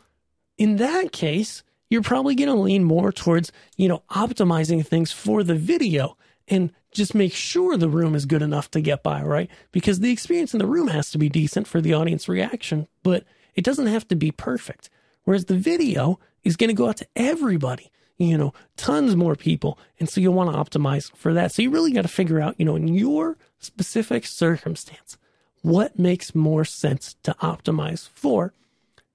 in 0.57 0.75
that 0.77 1.11
case, 1.11 1.63
you're 1.89 2.01
probably 2.01 2.35
going 2.35 2.49
to 2.49 2.55
lean 2.55 2.83
more 2.83 3.11
towards, 3.11 3.51
you 3.75 3.87
know, 3.87 4.03
optimizing 4.11 4.85
things 4.85 5.11
for 5.11 5.43
the 5.43 5.55
video 5.55 6.17
and 6.47 6.71
just 6.91 7.15
make 7.15 7.33
sure 7.33 7.77
the 7.77 7.89
room 7.89 8.13
is 8.15 8.25
good 8.25 8.41
enough 8.41 8.69
to 8.71 8.81
get 8.81 9.01
by, 9.01 9.23
right? 9.23 9.49
Because 9.71 10.01
the 10.01 10.11
experience 10.11 10.53
in 10.53 10.59
the 10.59 10.67
room 10.67 10.89
has 10.89 11.09
to 11.11 11.17
be 11.17 11.29
decent 11.29 11.67
for 11.67 11.79
the 11.79 11.93
audience 11.93 12.27
reaction, 12.27 12.87
but 13.01 13.23
it 13.55 13.63
doesn't 13.63 13.87
have 13.87 14.07
to 14.09 14.15
be 14.15 14.31
perfect. 14.31 14.89
Whereas 15.23 15.45
the 15.45 15.57
video 15.57 16.19
is 16.43 16.55
going 16.55 16.69
to 16.69 16.75
go 16.75 16.89
out 16.89 16.97
to 16.97 17.07
everybody, 17.15 17.91
you 18.17 18.37
know, 18.37 18.53
tons 18.77 19.15
more 19.15 19.35
people. 19.35 19.77
And 19.99 20.09
so 20.09 20.19
you'll 20.19 20.33
want 20.33 20.51
to 20.51 20.79
optimize 20.79 21.11
for 21.15 21.33
that. 21.33 21.51
So 21.51 21.61
you 21.61 21.69
really 21.69 21.91
got 21.91 22.03
to 22.03 22.07
figure 22.07 22.39
out, 22.39 22.55
you 22.57 22.65
know, 22.65 22.75
in 22.75 22.87
your 22.87 23.37
specific 23.59 24.25
circumstance, 24.25 25.17
what 25.61 25.99
makes 25.99 26.33
more 26.33 26.65
sense 26.65 27.15
to 27.23 27.35
optimize 27.41 28.09
for, 28.09 28.53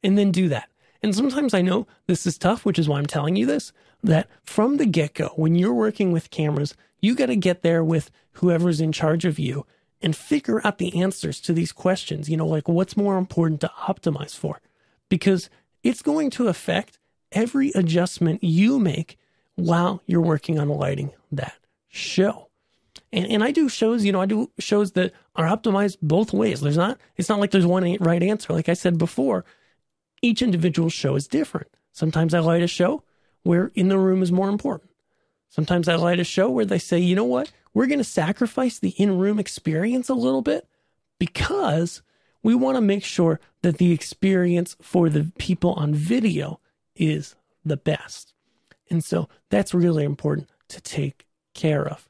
and 0.02 0.16
then 0.16 0.30
do 0.30 0.48
that. 0.48 0.68
And 1.02 1.14
sometimes 1.14 1.54
I 1.54 1.62
know 1.62 1.86
this 2.06 2.26
is 2.26 2.38
tough, 2.38 2.64
which 2.64 2.78
is 2.78 2.88
why 2.88 2.98
I'm 2.98 3.06
telling 3.06 3.36
you 3.36 3.46
this 3.46 3.72
that 4.02 4.28
from 4.44 4.76
the 4.76 4.86
get 4.86 5.14
go, 5.14 5.28
when 5.36 5.54
you're 5.54 5.74
working 5.74 6.12
with 6.12 6.30
cameras, 6.30 6.76
you 7.00 7.14
got 7.14 7.26
to 7.26 7.36
get 7.36 7.62
there 7.62 7.82
with 7.82 8.10
whoever's 8.32 8.80
in 8.80 8.92
charge 8.92 9.24
of 9.24 9.38
you 9.38 9.66
and 10.06 10.14
figure 10.14 10.64
out 10.64 10.78
the 10.78 11.02
answers 11.02 11.40
to 11.40 11.52
these 11.52 11.72
questions. 11.72 12.30
You 12.30 12.36
know, 12.36 12.46
like 12.46 12.68
what's 12.68 12.96
more 12.96 13.18
important 13.18 13.60
to 13.62 13.72
optimize 13.88 14.36
for? 14.36 14.60
Because 15.08 15.50
it's 15.82 16.00
going 16.00 16.30
to 16.30 16.46
affect 16.46 17.00
every 17.32 17.72
adjustment 17.74 18.44
you 18.44 18.78
make 18.78 19.18
while 19.56 20.04
you're 20.06 20.20
working 20.20 20.60
on 20.60 20.68
lighting 20.68 21.10
that 21.32 21.56
show. 21.88 22.50
And, 23.12 23.26
and 23.26 23.42
I 23.42 23.50
do 23.50 23.68
shows, 23.68 24.04
you 24.04 24.12
know, 24.12 24.20
I 24.20 24.26
do 24.26 24.48
shows 24.60 24.92
that 24.92 25.12
are 25.34 25.46
optimized 25.46 25.96
both 26.00 26.32
ways. 26.32 26.60
There's 26.60 26.76
not, 26.76 27.00
it's 27.16 27.28
not 27.28 27.40
like 27.40 27.50
there's 27.50 27.66
one 27.66 27.96
right 27.98 28.22
answer. 28.22 28.52
Like 28.52 28.68
I 28.68 28.74
said 28.74 28.98
before, 28.98 29.44
each 30.22 30.40
individual 30.40 30.88
show 30.88 31.16
is 31.16 31.26
different. 31.26 31.66
Sometimes 31.90 32.32
I 32.32 32.38
light 32.38 32.62
a 32.62 32.68
show 32.68 33.02
where 33.42 33.72
in 33.74 33.88
the 33.88 33.98
room 33.98 34.22
is 34.22 34.30
more 34.30 34.50
important. 34.50 34.88
Sometimes 35.48 35.88
I 35.88 35.96
light 35.96 36.20
a 36.20 36.24
show 36.24 36.48
where 36.48 36.64
they 36.64 36.78
say, 36.78 37.00
you 37.00 37.16
know 37.16 37.24
what, 37.24 37.50
we're 37.76 37.86
going 37.86 37.98
to 37.98 38.04
sacrifice 38.04 38.78
the 38.78 38.94
in 38.96 39.18
room 39.18 39.38
experience 39.38 40.08
a 40.08 40.14
little 40.14 40.40
bit 40.40 40.66
because 41.18 42.00
we 42.42 42.54
want 42.54 42.76
to 42.76 42.80
make 42.80 43.04
sure 43.04 43.38
that 43.60 43.76
the 43.76 43.92
experience 43.92 44.78
for 44.80 45.10
the 45.10 45.30
people 45.36 45.74
on 45.74 45.92
video 45.92 46.58
is 46.94 47.34
the 47.66 47.76
best. 47.76 48.32
And 48.88 49.04
so 49.04 49.28
that's 49.50 49.74
really 49.74 50.04
important 50.04 50.48
to 50.68 50.80
take 50.80 51.26
care 51.52 51.86
of. 51.86 52.08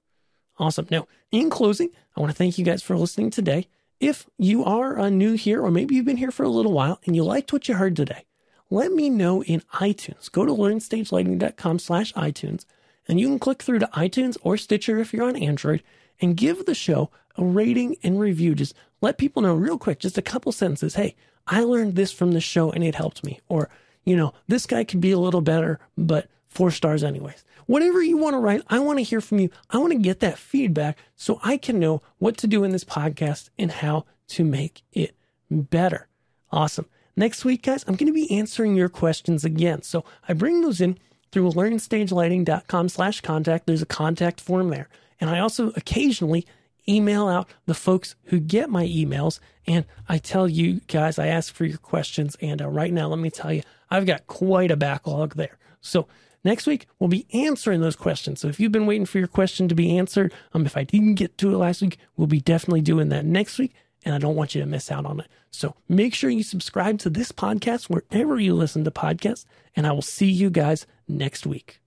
Awesome. 0.56 0.86
Now, 0.88 1.08
in 1.32 1.50
closing, 1.50 1.90
I 2.16 2.20
want 2.20 2.30
to 2.30 2.38
thank 2.38 2.58
you 2.58 2.64
guys 2.64 2.84
for 2.84 2.96
listening 2.96 3.30
today. 3.30 3.66
If 3.98 4.28
you 4.38 4.64
are 4.64 4.96
uh, 4.96 5.08
new 5.08 5.32
here, 5.32 5.60
or 5.60 5.72
maybe 5.72 5.96
you've 5.96 6.04
been 6.04 6.16
here 6.16 6.30
for 6.30 6.44
a 6.44 6.48
little 6.48 6.72
while 6.72 7.00
and 7.06 7.16
you 7.16 7.24
liked 7.24 7.52
what 7.52 7.66
you 7.66 7.74
heard 7.74 7.96
today, 7.96 8.24
let 8.70 8.92
me 8.92 9.10
know 9.10 9.42
in 9.42 9.62
iTunes. 9.74 10.30
Go 10.30 10.46
to 10.46 10.52
learnstagelighting.com 10.52 11.80
slash 11.80 12.12
iTunes, 12.12 12.66
and 13.08 13.20
you 13.20 13.28
can 13.28 13.38
click 13.38 13.62
through 13.62 13.78
to 13.80 13.90
iTunes 13.94 14.36
or 14.42 14.56
Stitcher 14.56 14.98
if 14.98 15.12
you're 15.12 15.26
on 15.26 15.36
Android 15.36 15.82
and 16.20 16.36
give 16.36 16.66
the 16.66 16.74
show 16.74 17.10
a 17.36 17.44
rating 17.44 17.96
and 18.02 18.18
review. 18.18 18.54
Just 18.54 18.74
let 19.00 19.18
people 19.18 19.42
know 19.42 19.54
real 19.54 19.78
quick, 19.78 19.98
just 19.98 20.18
a 20.18 20.22
couple 20.22 20.52
sentences. 20.52 20.94
Hey, 20.94 21.14
I 21.46 21.62
learned 21.62 21.94
this 21.94 22.12
from 22.12 22.32
the 22.32 22.40
show 22.40 22.70
and 22.70 22.82
it 22.82 22.94
helped 22.94 23.24
me. 23.24 23.40
Or, 23.48 23.68
you 24.04 24.16
know, 24.16 24.34
this 24.48 24.66
guy 24.66 24.84
could 24.84 25.00
be 25.00 25.12
a 25.12 25.18
little 25.18 25.40
better, 25.40 25.78
but 25.96 26.28
four 26.48 26.70
stars 26.70 27.04
anyways. 27.04 27.44
Whatever 27.66 28.02
you 28.02 28.16
want 28.16 28.34
to 28.34 28.38
write, 28.38 28.62
I 28.68 28.78
want 28.78 28.98
to 28.98 29.04
hear 29.04 29.20
from 29.20 29.40
you. 29.40 29.50
I 29.70 29.78
want 29.78 29.92
to 29.92 29.98
get 29.98 30.20
that 30.20 30.38
feedback 30.38 30.98
so 31.16 31.40
I 31.42 31.56
can 31.56 31.78
know 31.78 32.02
what 32.18 32.36
to 32.38 32.46
do 32.46 32.64
in 32.64 32.70
this 32.70 32.84
podcast 32.84 33.50
and 33.58 33.70
how 33.70 34.06
to 34.28 34.44
make 34.44 34.82
it 34.92 35.16
better. 35.50 36.08
Awesome. 36.50 36.86
Next 37.16 37.44
week, 37.44 37.62
guys, 37.62 37.84
I'm 37.86 37.96
going 37.96 38.06
to 38.06 38.12
be 38.12 38.30
answering 38.30 38.76
your 38.76 38.88
questions 38.88 39.44
again. 39.44 39.82
So 39.82 40.04
I 40.28 40.32
bring 40.32 40.60
those 40.60 40.80
in 40.80 40.98
through 41.32 41.50
learnstagelighting.com 41.50 42.88
slash 42.88 43.20
contact. 43.20 43.66
There's 43.66 43.82
a 43.82 43.86
contact 43.86 44.40
form 44.40 44.70
there. 44.70 44.88
And 45.20 45.30
I 45.30 45.38
also 45.38 45.72
occasionally 45.76 46.46
email 46.88 47.26
out 47.28 47.48
the 47.66 47.74
folks 47.74 48.14
who 48.26 48.38
get 48.38 48.70
my 48.70 48.86
emails 48.86 49.40
and 49.66 49.84
I 50.08 50.18
tell 50.18 50.46
you 50.48 50.80
guys, 50.86 51.18
I 51.18 51.26
ask 51.26 51.52
for 51.52 51.64
your 51.64 51.78
questions. 51.78 52.36
And 52.40 52.62
uh, 52.62 52.68
right 52.68 52.92
now, 52.92 53.08
let 53.08 53.18
me 53.18 53.30
tell 53.30 53.52
you, 53.52 53.62
I've 53.90 54.06
got 54.06 54.26
quite 54.28 54.70
a 54.70 54.76
backlog 54.76 55.34
there. 55.34 55.58
So 55.80 56.06
Next 56.46 56.68
week, 56.68 56.86
we'll 57.00 57.08
be 57.08 57.26
answering 57.32 57.80
those 57.80 57.96
questions. 57.96 58.40
So 58.40 58.46
if 58.46 58.60
you've 58.60 58.70
been 58.70 58.86
waiting 58.86 59.04
for 59.04 59.18
your 59.18 59.26
question 59.26 59.66
to 59.66 59.74
be 59.74 59.98
answered, 59.98 60.32
um, 60.54 60.64
if 60.64 60.76
I 60.76 60.84
didn't 60.84 61.14
get 61.14 61.36
to 61.38 61.52
it 61.52 61.56
last 61.56 61.82
week, 61.82 61.98
we'll 62.16 62.28
be 62.28 62.40
definitely 62.40 62.82
doing 62.82 63.08
that 63.08 63.24
next 63.24 63.58
week. 63.58 63.74
And 64.06 64.14
I 64.14 64.18
don't 64.18 64.36
want 64.36 64.54
you 64.54 64.62
to 64.62 64.66
miss 64.66 64.90
out 64.90 65.04
on 65.04 65.20
it. 65.20 65.26
So 65.50 65.74
make 65.88 66.14
sure 66.14 66.30
you 66.30 66.44
subscribe 66.44 66.98
to 67.00 67.10
this 67.10 67.32
podcast 67.32 67.90
wherever 67.90 68.38
you 68.38 68.54
listen 68.54 68.84
to 68.84 68.90
podcasts. 68.90 69.44
And 69.74 69.86
I 69.86 69.92
will 69.92 70.00
see 70.00 70.30
you 70.30 70.48
guys 70.48 70.86
next 71.08 71.44
week. 71.44 71.80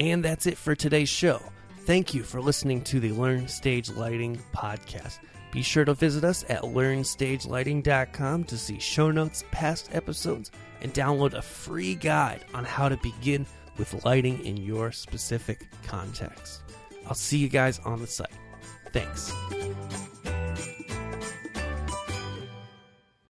And 0.00 0.24
that's 0.24 0.46
it 0.46 0.56
for 0.56 0.74
today's 0.74 1.10
show. 1.10 1.40
Thank 1.84 2.14
you 2.14 2.22
for 2.22 2.40
listening 2.40 2.82
to 2.84 2.98
the 2.98 3.12
Learn 3.12 3.46
Stage 3.46 3.90
Lighting 3.90 4.40
podcast. 4.54 5.18
Be 5.52 5.62
sure 5.62 5.84
to 5.84 5.94
visit 5.94 6.24
us 6.24 6.44
at 6.48 6.62
learnstagelighting.com 6.62 8.44
to 8.44 8.58
see 8.58 8.78
show 8.78 9.10
notes, 9.10 9.44
past 9.50 9.90
episodes, 9.92 10.50
and 10.80 10.94
download 10.94 11.34
a 11.34 11.42
free 11.42 11.94
guide 11.94 12.44
on 12.54 12.64
how 12.64 12.88
to 12.88 12.96
begin 12.98 13.46
with 13.76 14.04
lighting 14.04 14.44
in 14.44 14.56
your 14.56 14.92
specific 14.92 15.66
context. 15.86 16.62
I'll 17.06 17.14
see 17.14 17.38
you 17.38 17.48
guys 17.48 17.80
on 17.80 18.00
the 18.00 18.06
site. 18.06 18.28
Thanks. 18.92 19.32